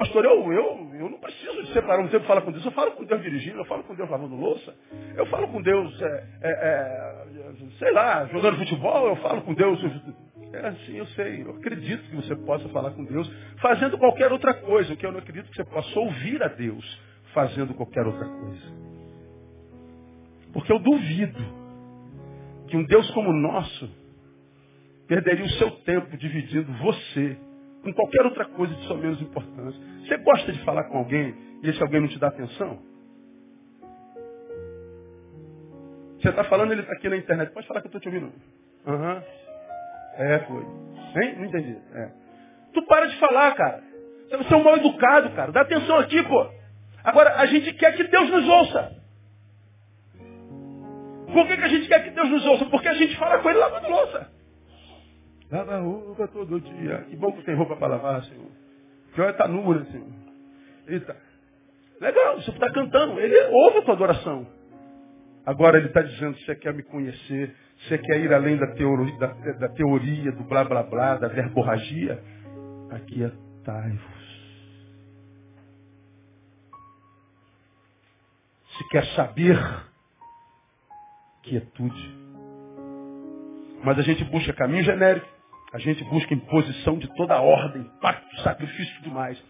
[0.00, 2.64] Pastor, eu, eu, eu não preciso de separar um tempo e falar com Deus.
[2.64, 4.74] Eu falo com Deus dirigindo, eu falo com Deus lavando louça.
[5.14, 9.08] Eu falo com Deus, é, é, é, sei lá, jogando futebol.
[9.08, 9.78] Eu falo com Deus.
[10.54, 11.42] É assim, eu sei.
[11.42, 13.30] Eu acredito que você possa falar com Deus
[13.60, 14.96] fazendo qualquer outra coisa.
[14.96, 17.02] Que eu não acredito que você possa ouvir a Deus
[17.34, 18.72] fazendo qualquer outra coisa.
[20.54, 21.44] Porque eu duvido
[22.68, 23.86] que um Deus como o nosso
[25.06, 27.36] perderia o seu tempo dividindo você
[27.82, 29.80] com qualquer outra coisa de sua menos importância.
[30.06, 32.78] Você gosta de falar com alguém e esse alguém não te dá atenção?
[36.20, 37.50] Você está falando, ele está aqui na internet.
[37.52, 38.32] Pode falar que eu estou te ouvindo.
[38.86, 39.14] Aham.
[39.14, 39.22] Uhum.
[40.14, 40.62] É, foi.
[41.22, 41.36] Hein?
[41.38, 41.76] Não entendi.
[41.94, 42.10] É.
[42.74, 43.82] Tu para de falar, cara.
[44.30, 45.50] Você é um mal educado, cara.
[45.50, 46.46] Dá atenção aqui, pô.
[47.02, 49.00] Agora, a gente quer que Deus nos ouça.
[51.32, 52.66] Por que, que a gente quer que Deus nos ouça?
[52.66, 54.30] Porque a gente fala com Ele lavando louça.
[55.50, 57.06] Lava roupa todo dia.
[57.08, 58.50] Que bom que tem roupa para lavar, Senhor.
[59.14, 60.08] Que olha, está nua, né, Senhor.
[60.86, 61.16] Eita.
[62.00, 63.20] Legal, você está cantando.
[63.20, 64.46] Ele ouve a tua adoração.
[65.44, 69.26] Agora ele está dizendo, você quer me conhecer, você quer ir além da teoria, da,
[69.26, 72.22] da teoria do blá blá blá, da verborragia?
[72.90, 74.20] Aquietai-vos.
[78.76, 79.58] Se quer saber,
[81.42, 82.20] quietude.
[83.82, 85.26] Mas a gente busca caminho genérico,
[85.72, 89.40] a gente busca imposição de toda ordem, pacto, sacrifício e tudo mais.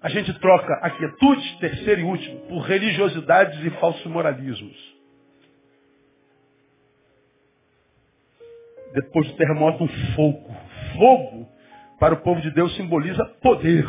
[0.00, 4.92] A gente troca a quietude, terceiro e último, por religiosidades e falsos moralismos.
[8.94, 10.56] Depois do terremoto, um fogo.
[10.96, 11.48] Fogo,
[11.98, 13.88] para o povo de Deus, simboliza poder.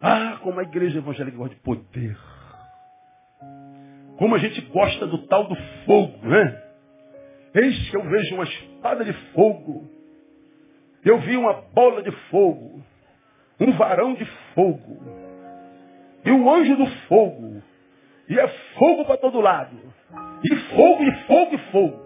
[0.00, 2.16] Ah, como a igreja evangélica gosta de poder.
[4.16, 6.62] Como a gente gosta do tal do fogo, né?
[7.54, 9.88] Eis que eu vejo uma espada de fogo.
[11.04, 12.82] Eu vi uma bola de fogo.
[13.60, 14.24] Um varão de
[14.54, 14.98] fogo.
[16.24, 17.62] E um anjo do fogo.
[18.28, 18.48] E é
[18.78, 19.76] fogo para todo lado.
[20.42, 22.04] E fogo, e fogo, e fogo.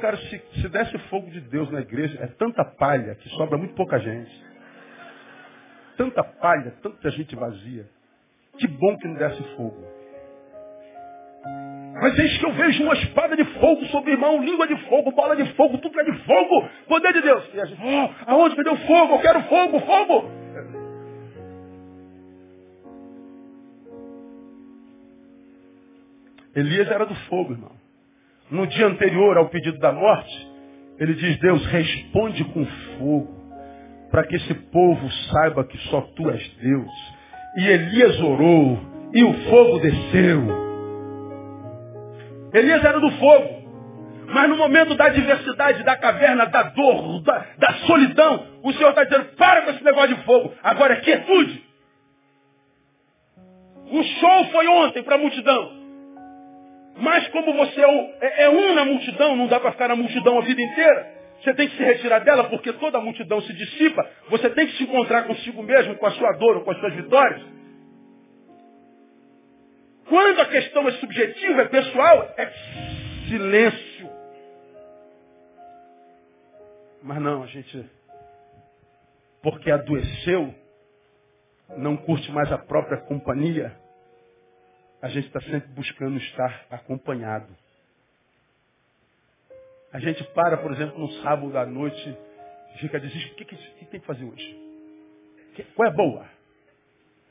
[0.00, 3.74] Cara, se, se desse fogo de Deus na igreja, é tanta palha que sobra muito
[3.74, 4.44] pouca gente.
[5.96, 7.88] Tanta palha, tanta gente vazia.
[8.58, 9.97] Que bom que não desse fogo.
[12.00, 15.10] Mas eis que eu vejo uma espada de fogo sobre o irmão, língua de fogo,
[15.10, 17.44] bola de fogo, tudo é de fogo, poder de Deus.
[17.52, 19.14] E a gente, oh, aonde cadê o fogo?
[19.14, 20.30] Eu quero fogo, fogo.
[26.54, 27.72] Elias era do fogo, irmão.
[28.50, 30.48] No dia anterior ao pedido da morte,
[30.98, 32.64] ele diz, Deus, responde com
[32.98, 33.28] fogo,
[34.10, 36.90] para que esse povo saiba que só tu és Deus.
[37.56, 38.78] E Elias orou,
[39.12, 40.67] e o fogo desceu.
[42.52, 43.58] Elias era do fogo.
[44.26, 49.04] Mas no momento da adversidade, da caverna, da dor, da, da solidão, o Senhor está
[49.04, 50.54] dizendo, para com esse negócio de fogo.
[50.62, 51.64] Agora é quietude.
[53.90, 55.78] O show foi ontem para a multidão.
[57.00, 59.96] Mas como você é um, é, é um na multidão, não dá para ficar na
[59.96, 61.18] multidão a vida inteira.
[61.42, 64.06] Você tem que se retirar dela porque toda a multidão se dissipa.
[64.28, 66.92] Você tem que se encontrar consigo mesmo, com a sua dor ou com as suas
[66.94, 67.40] vitórias.
[70.08, 72.50] Quando a questão é subjetiva, é pessoal, é
[73.28, 74.10] silêncio.
[77.02, 77.88] Mas não, a gente,
[79.42, 80.54] porque adoeceu,
[81.76, 83.78] não curte mais a própria companhia,
[85.00, 87.54] a gente está sempre buscando estar acompanhado.
[89.92, 92.16] A gente para, por exemplo, no sábado à noite
[92.78, 93.32] fica desesperado.
[93.32, 94.68] O que, que, que, tem que fazer hoje?
[95.74, 96.26] Qual é a boa?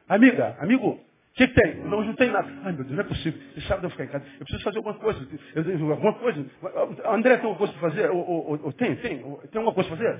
[0.07, 0.99] Amiga, amigo,
[1.37, 1.75] que, tem?
[1.83, 2.49] Não, não tem nada.
[2.63, 3.39] Ai, meu Deus, não é possível.
[3.55, 4.25] Esse sábado eu ficar em casa.
[4.25, 5.27] Eu preciso fazer alguma coisa.
[5.55, 6.45] Eu tenho alguma coisa.
[7.05, 8.09] André, tem alguma coisa para fazer?
[8.09, 9.19] Ou, ou, ou, tem, tem.
[9.19, 10.19] Tem alguma coisa para fazer?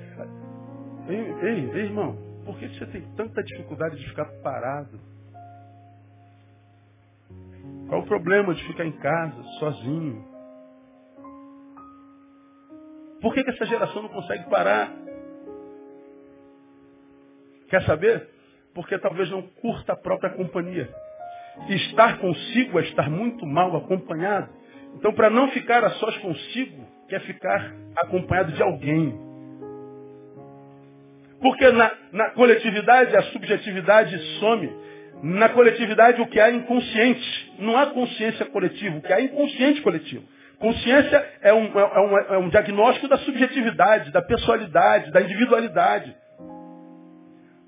[1.08, 5.00] Ei, ei, ei, irmão, por que você tem tanta dificuldade de ficar parado?
[7.88, 10.24] Qual o problema de ficar em casa, sozinho?
[13.20, 14.92] Por que, que essa geração não consegue parar?
[17.68, 18.28] Quer saber?
[18.74, 20.88] Porque talvez não curta a própria companhia.
[21.68, 24.48] Estar consigo é estar muito mal acompanhado.
[24.94, 29.14] Então, para não ficar a sós consigo, quer ficar acompanhado de alguém.
[31.40, 34.70] Porque na, na coletividade a subjetividade some.
[35.22, 37.52] Na coletividade o que há é inconsciente.
[37.58, 40.24] Não há consciência coletiva, o que há é inconsciente coletivo.
[40.58, 46.14] Consciência é um, é, um, é um diagnóstico da subjetividade, da pessoalidade, da individualidade.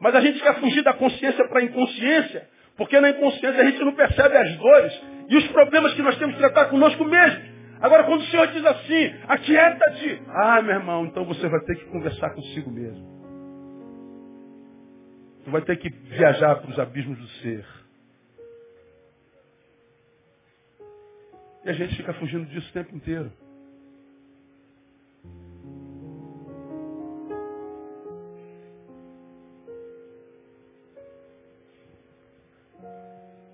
[0.00, 2.48] Mas a gente quer fugir da consciência para a inconsciência,
[2.80, 6.34] porque na inconsciência a gente não percebe as dores e os problemas que nós temos
[6.34, 7.44] que tratar conosco mesmos.
[7.78, 11.84] Agora, quando o Senhor diz assim, aquieta-te, ah, meu irmão, então você vai ter que
[11.90, 13.06] conversar consigo mesmo.
[15.44, 17.66] Você vai ter que viajar para os abismos do ser.
[21.66, 23.30] E a gente fica fugindo disso o tempo inteiro.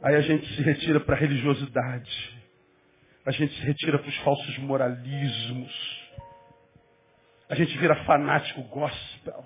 [0.07, 2.41] Aí a gente se retira para a religiosidade.
[3.27, 6.07] A gente se retira para os falsos moralismos.
[7.51, 9.45] A gente vira fanático gospel.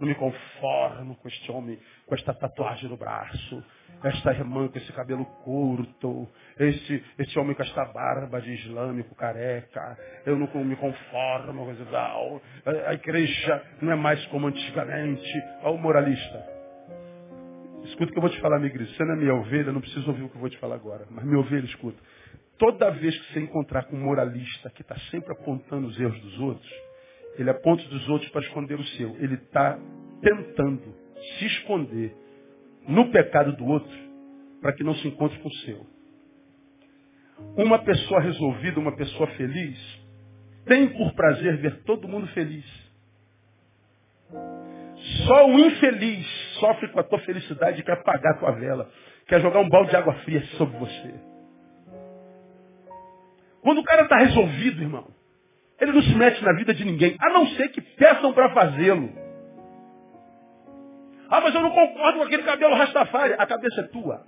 [0.00, 3.62] Não me conformo com este homem, com esta tatuagem no braço,
[4.02, 9.96] esta irmã com esse cabelo curto, esse, esse homem com esta barba de islâmico careca.
[10.26, 11.86] Eu não me conformo com isso.
[12.84, 15.32] A igreja não é mais como antigamente.
[15.62, 16.59] Olha o moralista.
[17.84, 18.92] Escuta o que eu vou te falar, minha igreja.
[18.94, 21.06] Você não é minha ovelha, não precisa ouvir o que eu vou te falar agora.
[21.10, 21.98] Mas minha ovelha, escuta.
[22.58, 26.38] Toda vez que você encontrar com um moralista que está sempre apontando os erros dos
[26.40, 26.70] outros,
[27.38, 29.16] ele aponta dos outros para esconder o seu.
[29.16, 29.78] Ele está
[30.20, 30.94] tentando
[31.38, 32.14] se esconder
[32.86, 33.96] no pecado do outro
[34.60, 35.86] para que não se encontre com o seu.
[37.56, 39.78] Uma pessoa resolvida, uma pessoa feliz,
[40.66, 42.64] tem por prazer ver todo mundo feliz.
[45.26, 46.26] Só o infeliz
[46.60, 48.88] sofre com a tua felicidade e quer apagar a tua vela.
[49.26, 51.14] Quer jogar um balde de água fria sobre você.
[53.62, 55.06] Quando o cara está resolvido, irmão,
[55.80, 59.10] ele não se mete na vida de ninguém, a não ser que peçam para fazê-lo.
[61.28, 63.34] Ah, mas eu não concordo com aquele cabelo rastafari.
[63.38, 64.26] A cabeça é tua.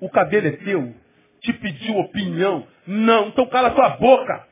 [0.00, 0.94] O cabelo é teu.
[1.40, 2.66] Te pediu opinião.
[2.86, 4.46] Não, então cala tua boca.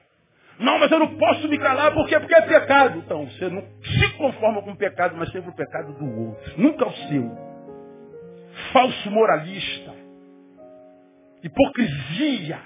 [0.63, 2.99] Não, mas eu não posso me calar porque, porque é pecado.
[2.99, 6.53] Então, você não se conforma com o pecado, mas sempre o pecado do outro.
[6.57, 7.31] Nunca o seu.
[8.73, 9.93] Falso moralista.
[11.43, 12.61] Hipocrisia.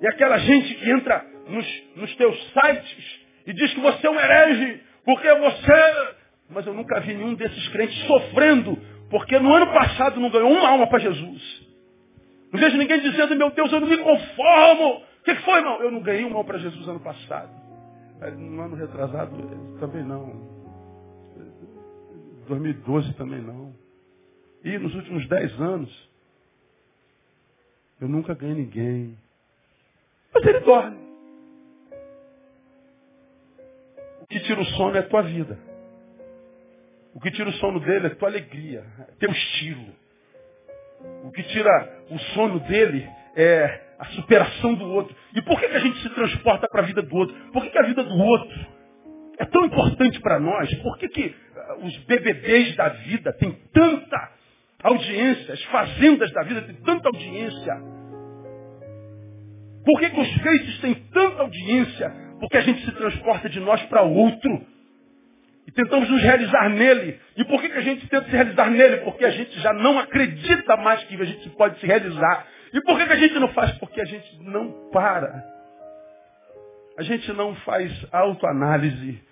[0.00, 4.18] E aquela gente que entra nos, nos teus sites e diz que você é um
[4.18, 6.14] herege, porque você.
[6.48, 8.78] Mas eu nunca vi nenhum desses crentes sofrendo,
[9.10, 11.64] porque no ano passado não ganhou uma alma para Jesus.
[12.52, 15.02] Não vejo ninguém dizendo, meu Deus, eu não me conformo.
[15.24, 15.80] O que, que foi, irmão?
[15.80, 17.50] Eu não ganhei uma alma para Jesus ano passado.
[18.36, 19.34] No ano retrasado
[19.80, 20.52] também não.
[22.46, 23.74] 2012 também não.
[24.62, 26.10] E nos últimos dez anos,
[28.02, 29.16] eu nunca ganhei ninguém.
[30.34, 30.98] Mas ele dorme.
[34.20, 35.58] O que tira o sono é a tua vida.
[37.14, 39.90] O que tira o sono dele é a tua alegria, é teu estilo.
[41.24, 45.14] O que tira o sono dele é a superação do outro.
[45.34, 47.34] E por que, que a gente se transporta para a vida do outro?
[47.52, 48.66] Por que, que a vida do outro
[49.38, 50.72] é tão importante para nós?
[50.76, 54.30] Por que, que ah, os BBBs da vida têm tanta
[54.82, 55.54] audiência?
[55.54, 57.74] As fazendas da vida têm tanta audiência?
[59.84, 62.10] Por que, que os faces têm tanta audiência?
[62.40, 64.66] Porque a gente se transporta de nós para outro.
[65.66, 67.18] E tentamos nos realizar nele.
[67.36, 68.98] E por que, que a gente tenta se realizar nele?
[68.98, 72.46] Porque a gente já não acredita mais que a gente pode se realizar.
[72.74, 73.70] E por que, que a gente não faz?
[73.78, 75.44] Porque a gente não para.
[76.98, 79.22] A gente não faz autoanálise.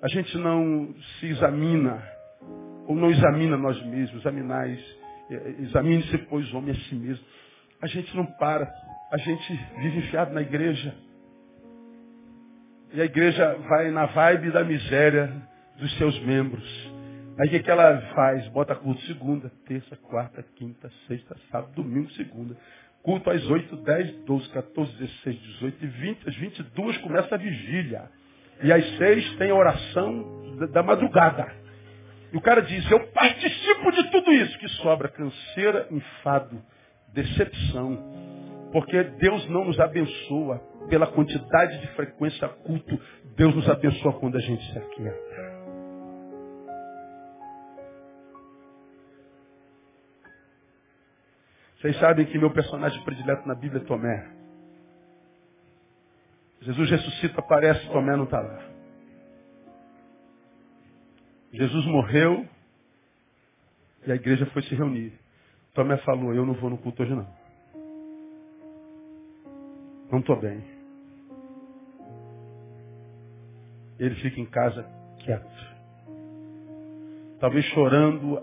[0.00, 2.02] A gente não se examina.
[2.86, 4.20] Ou não examina nós mesmos.
[4.22, 4.82] Examinais.
[5.60, 7.22] Examine-se, pois, homem a si mesmo.
[7.82, 8.66] A gente não para.
[9.12, 10.94] A gente vive enfiado na igreja.
[12.94, 15.30] E a igreja vai na vibe da miséria
[15.78, 16.96] dos seus membros.
[17.38, 18.48] Aí o que, que ela faz?
[18.48, 22.56] Bota culto segunda, terça, quarta, quinta, sexta, sábado, domingo, segunda.
[23.06, 26.28] Culto às 8, 10, 12, 14, 16, 18 e 20.
[26.28, 28.10] Às 22 começa a vigília.
[28.64, 31.46] E às 6 tem a oração da, da madrugada.
[32.32, 36.60] E o cara diz, eu participo de tudo isso, que sobra canseira, enfado,
[37.14, 37.96] decepção.
[38.72, 43.00] Porque Deus não nos abençoa pela quantidade de frequência culto.
[43.36, 45.55] Deus nos abençoa quando a gente se aquieta.
[51.78, 54.30] Vocês sabem que meu personagem predileto na Bíblia é Tomé.
[56.62, 58.58] Jesus ressuscita, aparece, Tomé não está lá.
[61.52, 62.46] Jesus morreu
[64.06, 65.12] e a igreja foi se reunir.
[65.74, 67.28] Tomé falou, eu não vou no culto hoje não.
[70.10, 70.64] Não estou bem.
[73.98, 74.82] Ele fica em casa
[75.18, 75.76] quieto.
[77.38, 78.42] Talvez chorando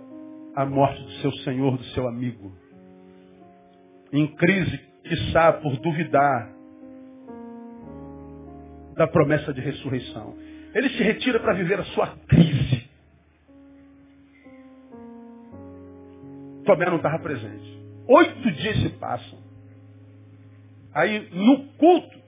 [0.56, 2.63] a morte do seu Senhor, do seu amigo
[4.14, 6.54] em crise, quiçá, por duvidar
[8.96, 10.36] da promessa de ressurreição.
[10.76, 12.90] Ele se retira para viver a sua crise.
[16.64, 17.82] Tomé não estava presente.
[18.08, 19.40] Oito dias se passam.
[20.94, 22.20] Aí, no culto,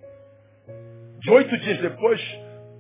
[1.20, 2.20] de oito dias depois,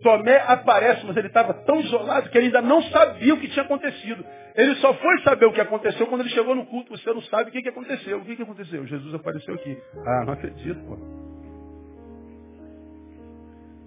[0.05, 3.65] Tomé aparece, mas ele estava tão isolado que ele ainda não sabia o que tinha
[3.65, 4.23] acontecido.
[4.53, 6.95] Ele só foi saber o que aconteceu quando ele chegou no culto.
[6.95, 8.19] Você não sabe o que, que aconteceu.
[8.19, 8.85] O que, que aconteceu?
[8.85, 9.75] Jesus apareceu aqui.
[10.05, 10.99] Ah, não acredito, pô.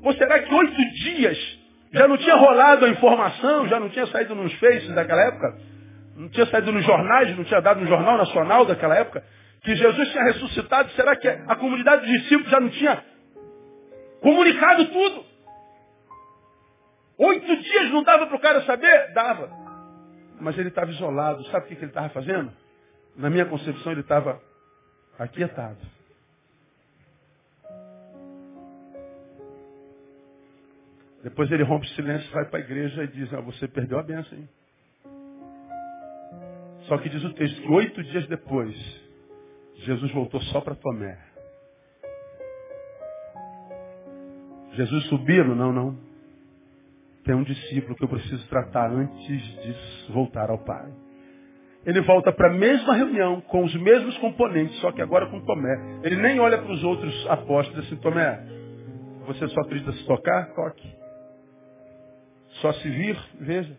[0.03, 1.39] Ou será que oito dias
[1.93, 5.57] já não tinha rolado a informação, já não tinha saído nos faces daquela época?
[6.17, 9.23] Não tinha saído nos jornais, não tinha dado no Jornal Nacional daquela época?
[9.63, 10.91] Que Jesus tinha ressuscitado?
[10.91, 13.05] Será que a comunidade dos discípulos já não tinha
[14.21, 15.28] comunicado tudo?
[17.19, 19.13] Oito dias não dava para o cara saber?
[19.13, 19.69] Dava
[20.41, 21.45] mas ele estava isolado.
[21.47, 22.53] Sabe o que, ele estava fazendo?
[23.17, 24.41] Na minha concepção, ele estava
[25.19, 25.79] aquietado.
[31.23, 34.03] Depois ele rompe o silêncio, vai para a igreja e diz, ah, você perdeu a
[34.03, 34.49] benção, hein?
[36.83, 38.75] Só que diz o texto que oito dias depois,
[39.75, 41.19] Jesus voltou só para Tomé.
[44.73, 45.45] Jesus subiu?
[45.57, 46.08] Não, não
[47.29, 50.91] tem um discípulo que eu preciso tratar antes de voltar ao Pai.
[51.85, 56.01] Ele volta para a mesma reunião, com os mesmos componentes, só que agora com Tomé.
[56.05, 58.43] Ele nem olha para os outros apóstolos assim, Tomé,
[59.27, 60.55] você só acredita se tocar?
[60.55, 60.97] Toque.
[62.63, 63.19] Só se vir?
[63.41, 63.77] Veja.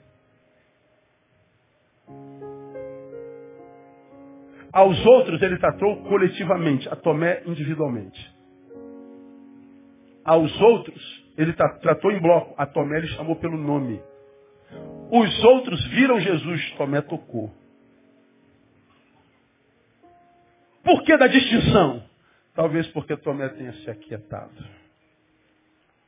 [4.72, 8.32] Aos outros ele tratou coletivamente, a Tomé individualmente.
[10.24, 12.54] Aos outros ele tratou em bloco.
[12.58, 14.02] A Tomé ele chamou pelo nome.
[15.10, 17.50] Os outros viram Jesus, Tomé tocou.
[20.84, 22.04] Por que da distinção?
[22.54, 24.68] Talvez porque Tomé tenha se aquietado.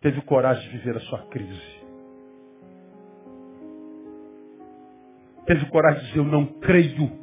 [0.02, 1.82] Teve coragem de viver a sua crise.
[5.46, 7.22] Teve coragem de dizer, eu não creio.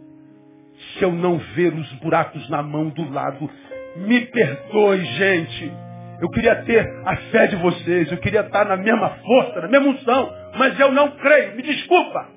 [0.94, 3.50] Se eu não ver os buracos na mão do lado,
[3.96, 5.87] me perdoe, gente.
[6.20, 9.88] Eu queria ter a fé de vocês, eu queria estar na mesma força, na mesma
[9.88, 12.28] unção, mas eu não creio, me desculpa.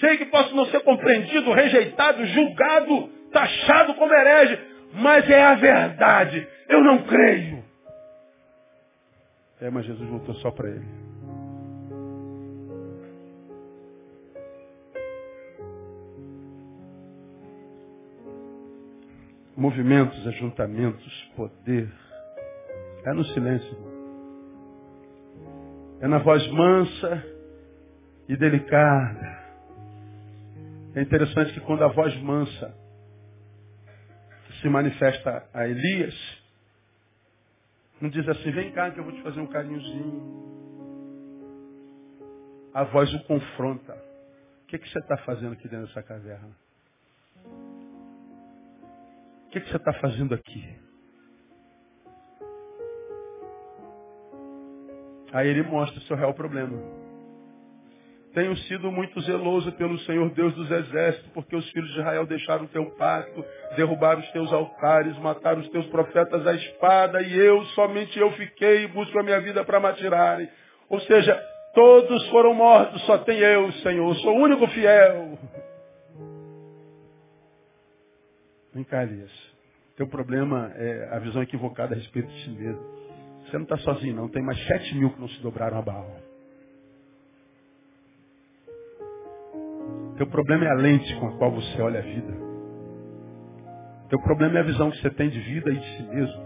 [0.00, 4.58] Sei que posso não ser compreendido, rejeitado, julgado, taxado como herege,
[4.94, 6.46] mas é a verdade.
[6.68, 7.62] Eu não creio.
[9.60, 11.02] É, mas Jesus voltou só para ele.
[19.54, 21.88] Movimentos, ajuntamentos, poder,
[23.04, 23.76] é no silêncio.
[26.00, 27.24] É na voz mansa
[28.28, 29.42] e delicada.
[30.94, 32.74] É interessante que quando a voz mansa
[34.60, 36.14] se manifesta a Elias,
[38.00, 40.42] não diz assim, vem cá que eu vou te fazer um carinhozinho.
[42.74, 43.94] A voz o confronta.
[44.62, 46.50] O que, que você está fazendo aqui dentro dessa caverna?
[49.46, 50.91] O que, que você está fazendo aqui?
[55.32, 56.78] Aí ele mostra o seu real problema.
[58.34, 62.64] Tenho sido muito zeloso pelo Senhor Deus dos exércitos, porque os filhos de Israel deixaram
[62.64, 63.44] o teu pacto,
[63.76, 68.84] derrubaram os teus altares, mataram os teus profetas à espada, e eu, somente eu fiquei
[68.84, 70.48] e busco a minha vida para matirarem.
[70.88, 71.38] Ou seja,
[71.74, 75.38] todos foram mortos, só tem eu, Senhor, sou o único fiel.
[78.74, 79.30] Vem cá, Elias.
[79.94, 83.01] Teu problema é a visão equivocada a respeito de si mesmo.
[83.52, 84.28] Você não está sozinho, não.
[84.30, 86.16] Tem mais sete mil que não se dobraram a Baal.
[90.16, 92.32] Teu problema é a lente com a qual você olha a vida.
[94.08, 96.42] Teu problema é a visão que você tem de vida e de si mesmo.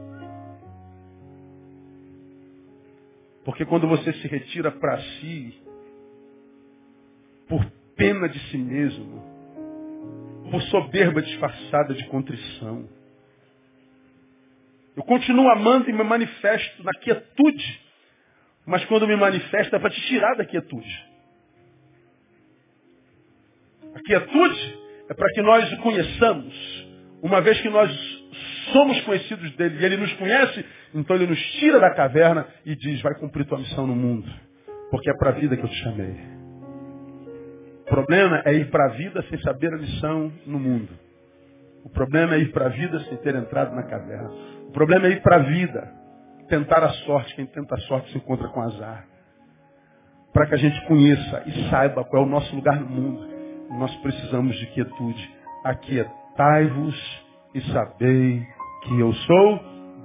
[3.44, 5.62] Porque quando você se retira para si,
[7.48, 9.22] por pena de si mesmo,
[10.50, 12.88] por soberba disfarçada de contrição,
[14.96, 17.80] eu continuo amando e me manifesto na quietude,
[18.64, 21.06] mas quando me manifesto é para te tirar da quietude.
[23.94, 24.78] A quietude
[25.10, 26.86] é para que nós o conheçamos,
[27.22, 27.90] uma vez que nós
[28.72, 33.00] somos conhecidos dele e ele nos conhece, então ele nos tira da caverna e diz,
[33.02, 34.30] vai cumprir tua missão no mundo,
[34.90, 36.16] porque é para a vida que eu te chamei.
[37.82, 40.88] O problema é ir para a vida sem saber a missão no mundo.
[41.84, 44.55] O problema é ir para a vida sem ter entrado na caverna.
[44.76, 45.90] Problema é ir para a vida,
[46.50, 47.34] tentar a sorte.
[47.34, 49.06] Quem tenta a sorte se encontra com azar.
[50.34, 53.26] Para que a gente conheça e saiba qual é o nosso lugar no mundo,
[53.70, 55.34] nós precisamos de quietude.
[55.64, 57.24] Aquietai-vos
[57.54, 58.46] e sabei
[58.82, 59.60] que eu sou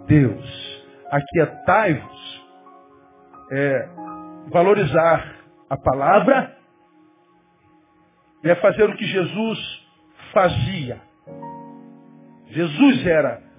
[0.07, 0.85] Deus.
[1.11, 2.47] Aquietai-vos
[3.51, 3.89] é
[4.53, 5.35] valorizar
[5.69, 6.55] a palavra
[8.45, 9.59] é fazer o que Jesus
[10.31, 11.01] fazia.
[12.47, 13.50] Jesus era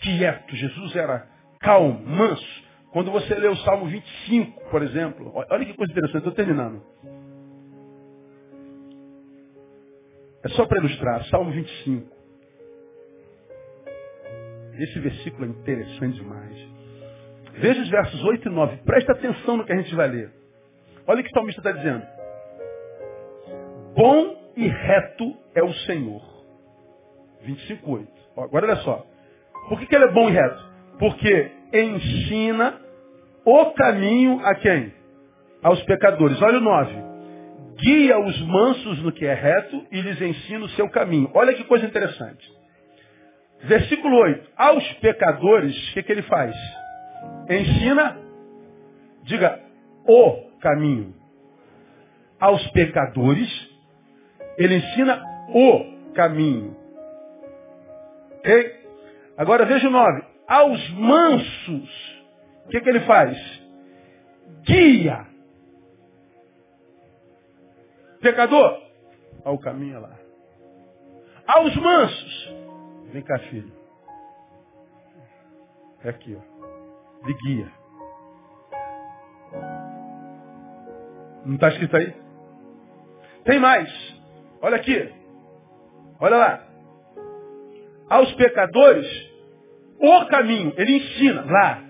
[0.00, 1.28] quieto, Jesus era
[1.60, 2.70] calmo, manso.
[2.92, 6.82] Quando você lê o Salmo 25, por exemplo, olha que coisa interessante, estou terminando.
[10.42, 12.20] É só para ilustrar, Salmo 25.
[14.78, 16.56] Esse versículo é interessante demais.
[17.54, 18.76] Veja os versos 8 e 9.
[18.78, 20.32] Presta atenção no que a gente vai ler.
[21.06, 22.06] Olha o que o salmista está dizendo.
[23.94, 26.22] Bom e reto é o Senhor.
[27.42, 28.12] 25, 8.
[28.38, 29.09] Agora olha só.
[29.68, 30.70] Por que, que ele é bom e reto?
[30.98, 32.80] Porque ensina
[33.44, 34.92] o caminho a quem?
[35.62, 36.40] Aos pecadores.
[36.42, 37.10] Olha o 9.
[37.76, 41.30] Guia os mansos no que é reto e lhes ensina o seu caminho.
[41.34, 42.46] Olha que coisa interessante.
[43.64, 44.50] Versículo 8.
[44.56, 46.54] Aos pecadores, o que, que ele faz?
[47.48, 48.18] Ensina,
[49.24, 49.60] diga,
[50.06, 51.14] o caminho.
[52.38, 53.48] Aos pecadores,
[54.56, 56.76] ele ensina o caminho.
[58.38, 58.79] Ok?
[59.40, 60.22] Agora veja o 9.
[60.46, 62.22] Aos mansos,
[62.66, 63.38] o que, que ele faz?
[64.66, 65.26] Guia.
[68.20, 68.78] Pecador,
[69.42, 70.14] ao caminho lá.
[71.46, 72.54] Aos mansos,
[73.12, 73.72] Vem cá, filho.
[76.04, 77.26] É aqui, ó.
[77.26, 77.72] De guia.
[81.46, 82.14] Não está escrito aí?
[83.44, 83.88] Tem mais.
[84.60, 85.14] Olha aqui.
[86.20, 86.66] Olha lá.
[88.10, 89.29] Aos pecadores,
[90.00, 90.72] o caminho.
[90.76, 91.82] Ele ensina lá.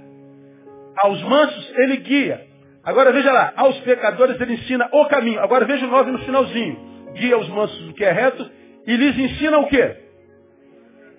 [1.03, 2.47] Aos mansos, ele guia.
[2.85, 3.53] Agora veja lá.
[3.57, 5.41] Aos pecadores, ele ensina o caminho.
[5.41, 6.77] Agora veja o nove no finalzinho.
[7.15, 8.51] Guia os mansos do que é reto.
[8.87, 9.97] E lhes ensina o quê?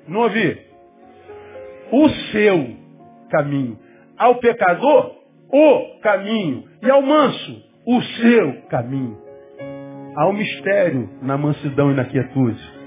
[0.07, 0.59] Não ouvi?
[1.91, 2.75] O seu
[3.29, 3.79] caminho.
[4.17, 5.15] Ao pecador,
[5.49, 6.65] o caminho.
[6.81, 9.17] E ao manso, o seu caminho.
[10.15, 12.80] Há um mistério na mansidão e na quietude.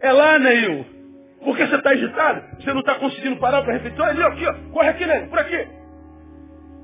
[0.00, 0.84] É lá, Neil.
[1.42, 2.56] Por que você está agitado?
[2.56, 4.00] Você não está conseguindo parar para refletir?
[4.00, 4.54] Olha ali, aqui, ó.
[4.72, 5.68] corre aqui, Neil, por aqui.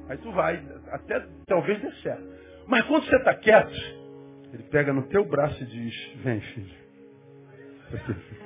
[0.09, 0.63] Aí tu vai,
[0.93, 2.23] até talvez dê certo.
[2.67, 3.75] Mas quando você está quieto,
[4.53, 6.85] ele pega no teu braço e diz, vem filho.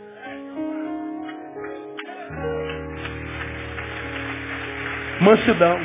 [5.21, 5.79] Mansidão.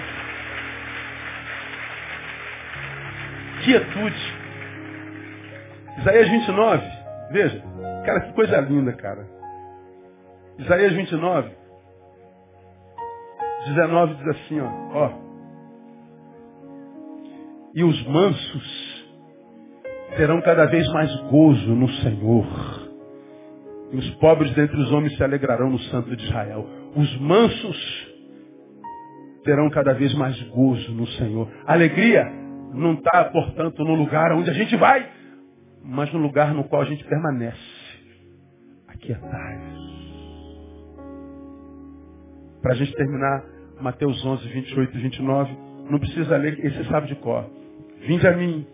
[3.63, 4.33] Quietude.
[5.99, 6.87] Isaías 29.
[7.31, 7.72] Veja.
[8.05, 9.27] Cara, que coisa linda, cara.
[10.59, 11.51] Isaías 29.
[13.67, 14.69] 19 diz assim, ó.
[14.93, 15.11] ó.
[17.75, 18.93] E os mansos
[20.17, 22.45] terão cada vez mais gozo no Senhor.
[23.91, 26.67] E os pobres dentre os homens se alegrarão no Santo de Israel.
[26.95, 28.13] Os mansos
[29.43, 31.49] terão cada vez mais gozo no Senhor.
[31.65, 32.23] alegria
[32.73, 35.07] não está, portanto, no lugar onde a gente vai,
[35.83, 37.72] mas no lugar no qual a gente permanece.
[42.61, 43.43] Para a gente terminar,
[43.81, 45.57] Mateus 11, 28 e 29,
[45.89, 47.45] não precisa ler, esse sabe de cor.
[48.07, 48.65] Vinde a mim,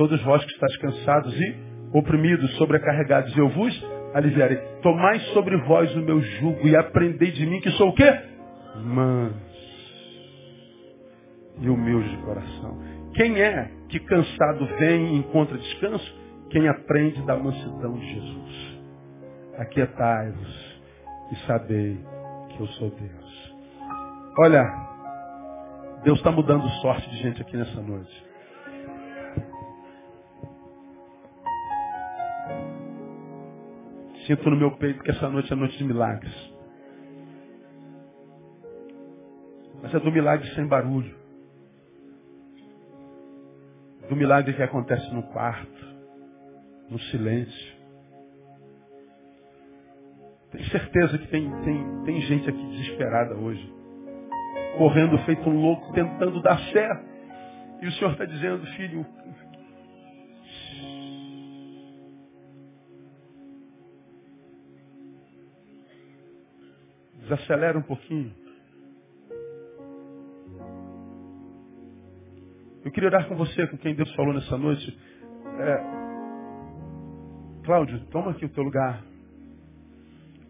[0.00, 1.56] Todos vós que estáis cansados e
[1.92, 4.56] oprimidos, sobrecarregados, eu vos aliviarei.
[4.80, 8.10] Tomai sobre vós o meu jugo e aprendei de mim que sou o quê?
[8.82, 9.50] Manso
[11.60, 12.78] e humilde de coração.
[13.12, 16.18] Quem é que cansado vem e encontra descanso?
[16.48, 18.69] Quem aprende da mansidão de Jesus.
[19.60, 20.80] Aquietai-vos
[21.32, 22.02] e sabei
[22.48, 23.54] que eu sou Deus.
[24.38, 24.64] Olha,
[26.02, 28.24] Deus está mudando sorte de gente aqui nessa noite.
[34.26, 36.34] Sinto no meu peito que essa noite é noite de milagres.
[39.82, 41.14] Mas é do milagre sem barulho.
[44.08, 45.86] Do milagre que acontece no quarto,
[46.88, 47.69] no silêncio.
[50.50, 53.72] Tenho certeza que tem, tem, tem gente aqui desesperada hoje.
[54.78, 57.08] Correndo feito um louco, tentando dar certo.
[57.82, 59.06] E o Senhor está dizendo, filho,
[67.20, 68.34] desacelera um pouquinho.
[72.84, 74.98] Eu queria orar com você, com quem Deus falou nessa noite.
[75.60, 76.00] É,
[77.64, 79.09] Cláudio, toma aqui o teu lugar.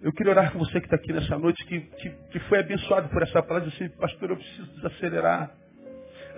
[0.02, 3.10] Eu queria orar com você que está aqui nessa noite, que, que, que, foi abençoado
[3.10, 5.50] por essa palavra, assim, pastor, eu preciso desacelerar.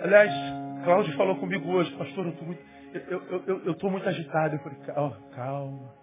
[0.03, 0.33] Aliás,
[0.85, 2.61] Cláudio falou comigo hoje, pastor, eu estou muito,
[2.93, 4.57] eu, eu, eu, eu muito agitado.
[4.57, 5.95] Eu falei, calma, calma.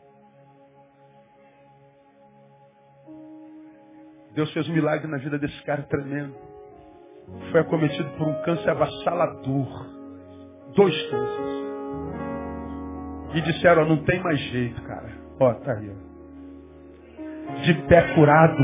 [4.33, 6.33] Deus fez um milagre na vida desse cara tremendo.
[7.51, 9.85] Foi acometido por um câncer avassalador.
[10.75, 11.59] Dois cânceres.
[13.35, 15.09] E disseram, não tem mais jeito, cara.
[15.39, 16.08] Ó, tá aí, ó
[17.63, 18.63] de pé curado,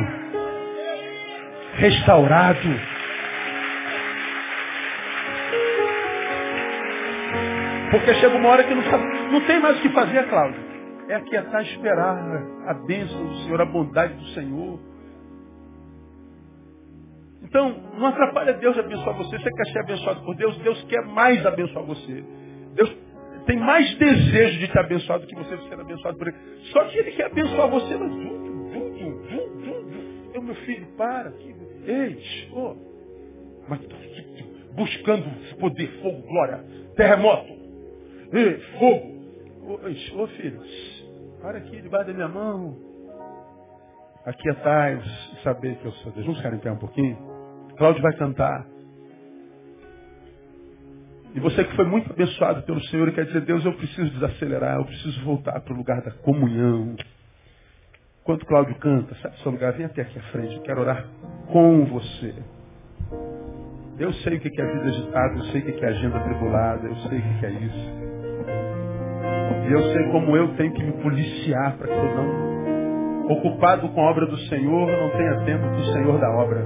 [1.74, 2.96] restaurado.
[7.92, 10.60] Porque chega uma hora que não, sabe, não tem mais o que fazer, Cláudio.
[11.08, 12.18] É aquietar e esperar
[12.68, 14.80] a bênção do Senhor, a bondade do Senhor.
[17.44, 19.38] Então, não atrapalha Deus abençoar você.
[19.38, 22.24] Você quer ser abençoado por Deus, Deus quer mais abençoar você.
[22.74, 22.98] Deus
[23.46, 26.38] tem mais desejo de te abençoar do que você ser abençoado por Ele.
[26.74, 27.96] Só que Ele quer abençoar você,
[29.30, 31.34] mas eu, meu filho, para.
[31.86, 32.18] Ei,
[32.54, 32.76] oh.
[33.68, 33.80] Mas
[34.74, 35.26] buscando
[35.58, 36.64] poder, fogo, glória,
[36.96, 37.54] terremoto,
[38.34, 39.16] ei, fogo.
[39.68, 40.62] Ô oh, filho,
[41.42, 42.78] para aqui debaixo da minha mão.
[44.26, 46.26] Aquietai-vos e saber que eu sou Deus.
[46.26, 47.18] Vamos pé um pouquinho?
[47.78, 48.66] Cláudio vai cantar.
[51.36, 54.78] E você que foi muito abençoado pelo Senhor e quer dizer, Deus, eu preciso desacelerar,
[54.78, 56.96] eu preciso voltar para o lugar da comunhão.
[58.26, 61.06] Enquanto Cláudio canta, do seu lugar, vem até aqui à frente, eu quero orar
[61.54, 62.34] com você.
[64.00, 66.96] Eu sei o que é vida agitada, eu sei o que é agenda tribulada, eu
[67.08, 67.92] sei o que é isso.
[69.70, 74.02] E eu sei como eu tenho que me policiar para que eu não, ocupado com
[74.02, 76.64] a obra do Senhor, não tenha tempo do Senhor da obra.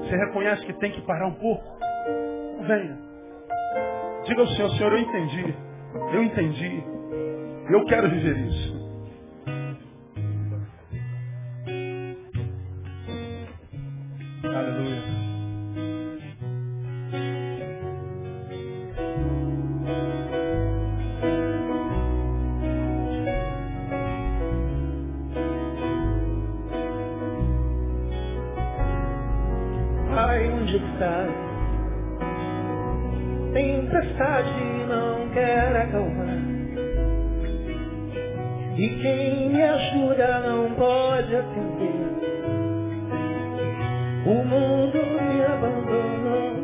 [0.00, 1.78] Você reconhece que tem que parar um pouco?
[2.66, 2.98] Venha.
[4.24, 5.54] Diga ao Senhor, Senhor, eu entendi.
[6.12, 6.84] Eu entendi.
[7.70, 8.81] Eu quero viver isso.
[38.74, 42.02] E quem me ajuda não pode atender.
[44.24, 46.62] O mundo me abandonou.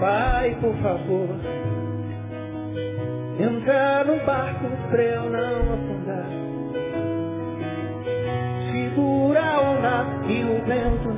[0.00, 1.28] Pai, por favor,
[3.38, 6.26] entrar no barco pra eu não afundar.
[8.72, 11.13] Segura a onda e o vento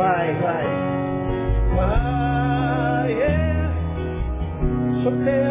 [0.00, 0.64] Vai, vai.
[1.76, 3.70] Vai, é.
[5.02, 5.49] Solteiro.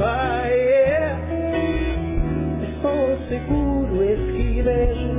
[0.00, 0.50] vai.
[0.50, 1.16] É.
[2.82, 2.96] Só
[3.28, 5.10] seguro es que vejo.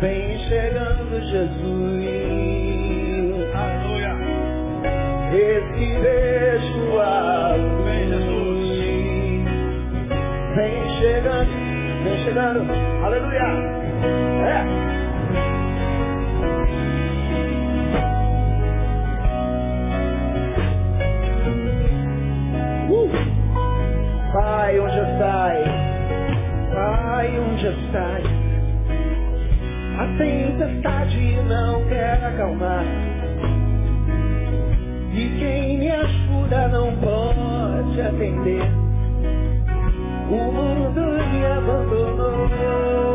[0.00, 2.04] Vem chegando Jesus.
[3.54, 4.12] Aleluia.
[5.32, 6.84] Es que vejo.
[7.84, 8.68] Vem Jesus.
[10.54, 11.54] Vem chegando.
[12.04, 12.60] Vem chegando.
[13.02, 13.48] Aleluia.
[14.44, 14.95] É.
[27.66, 28.28] tempestade.
[29.98, 32.84] A tempestade não quer acalmar.
[35.12, 38.70] E quem me ajuda não pode atender.
[40.30, 43.05] O mundo me abandonou.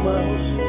[0.00, 0.59] mãos.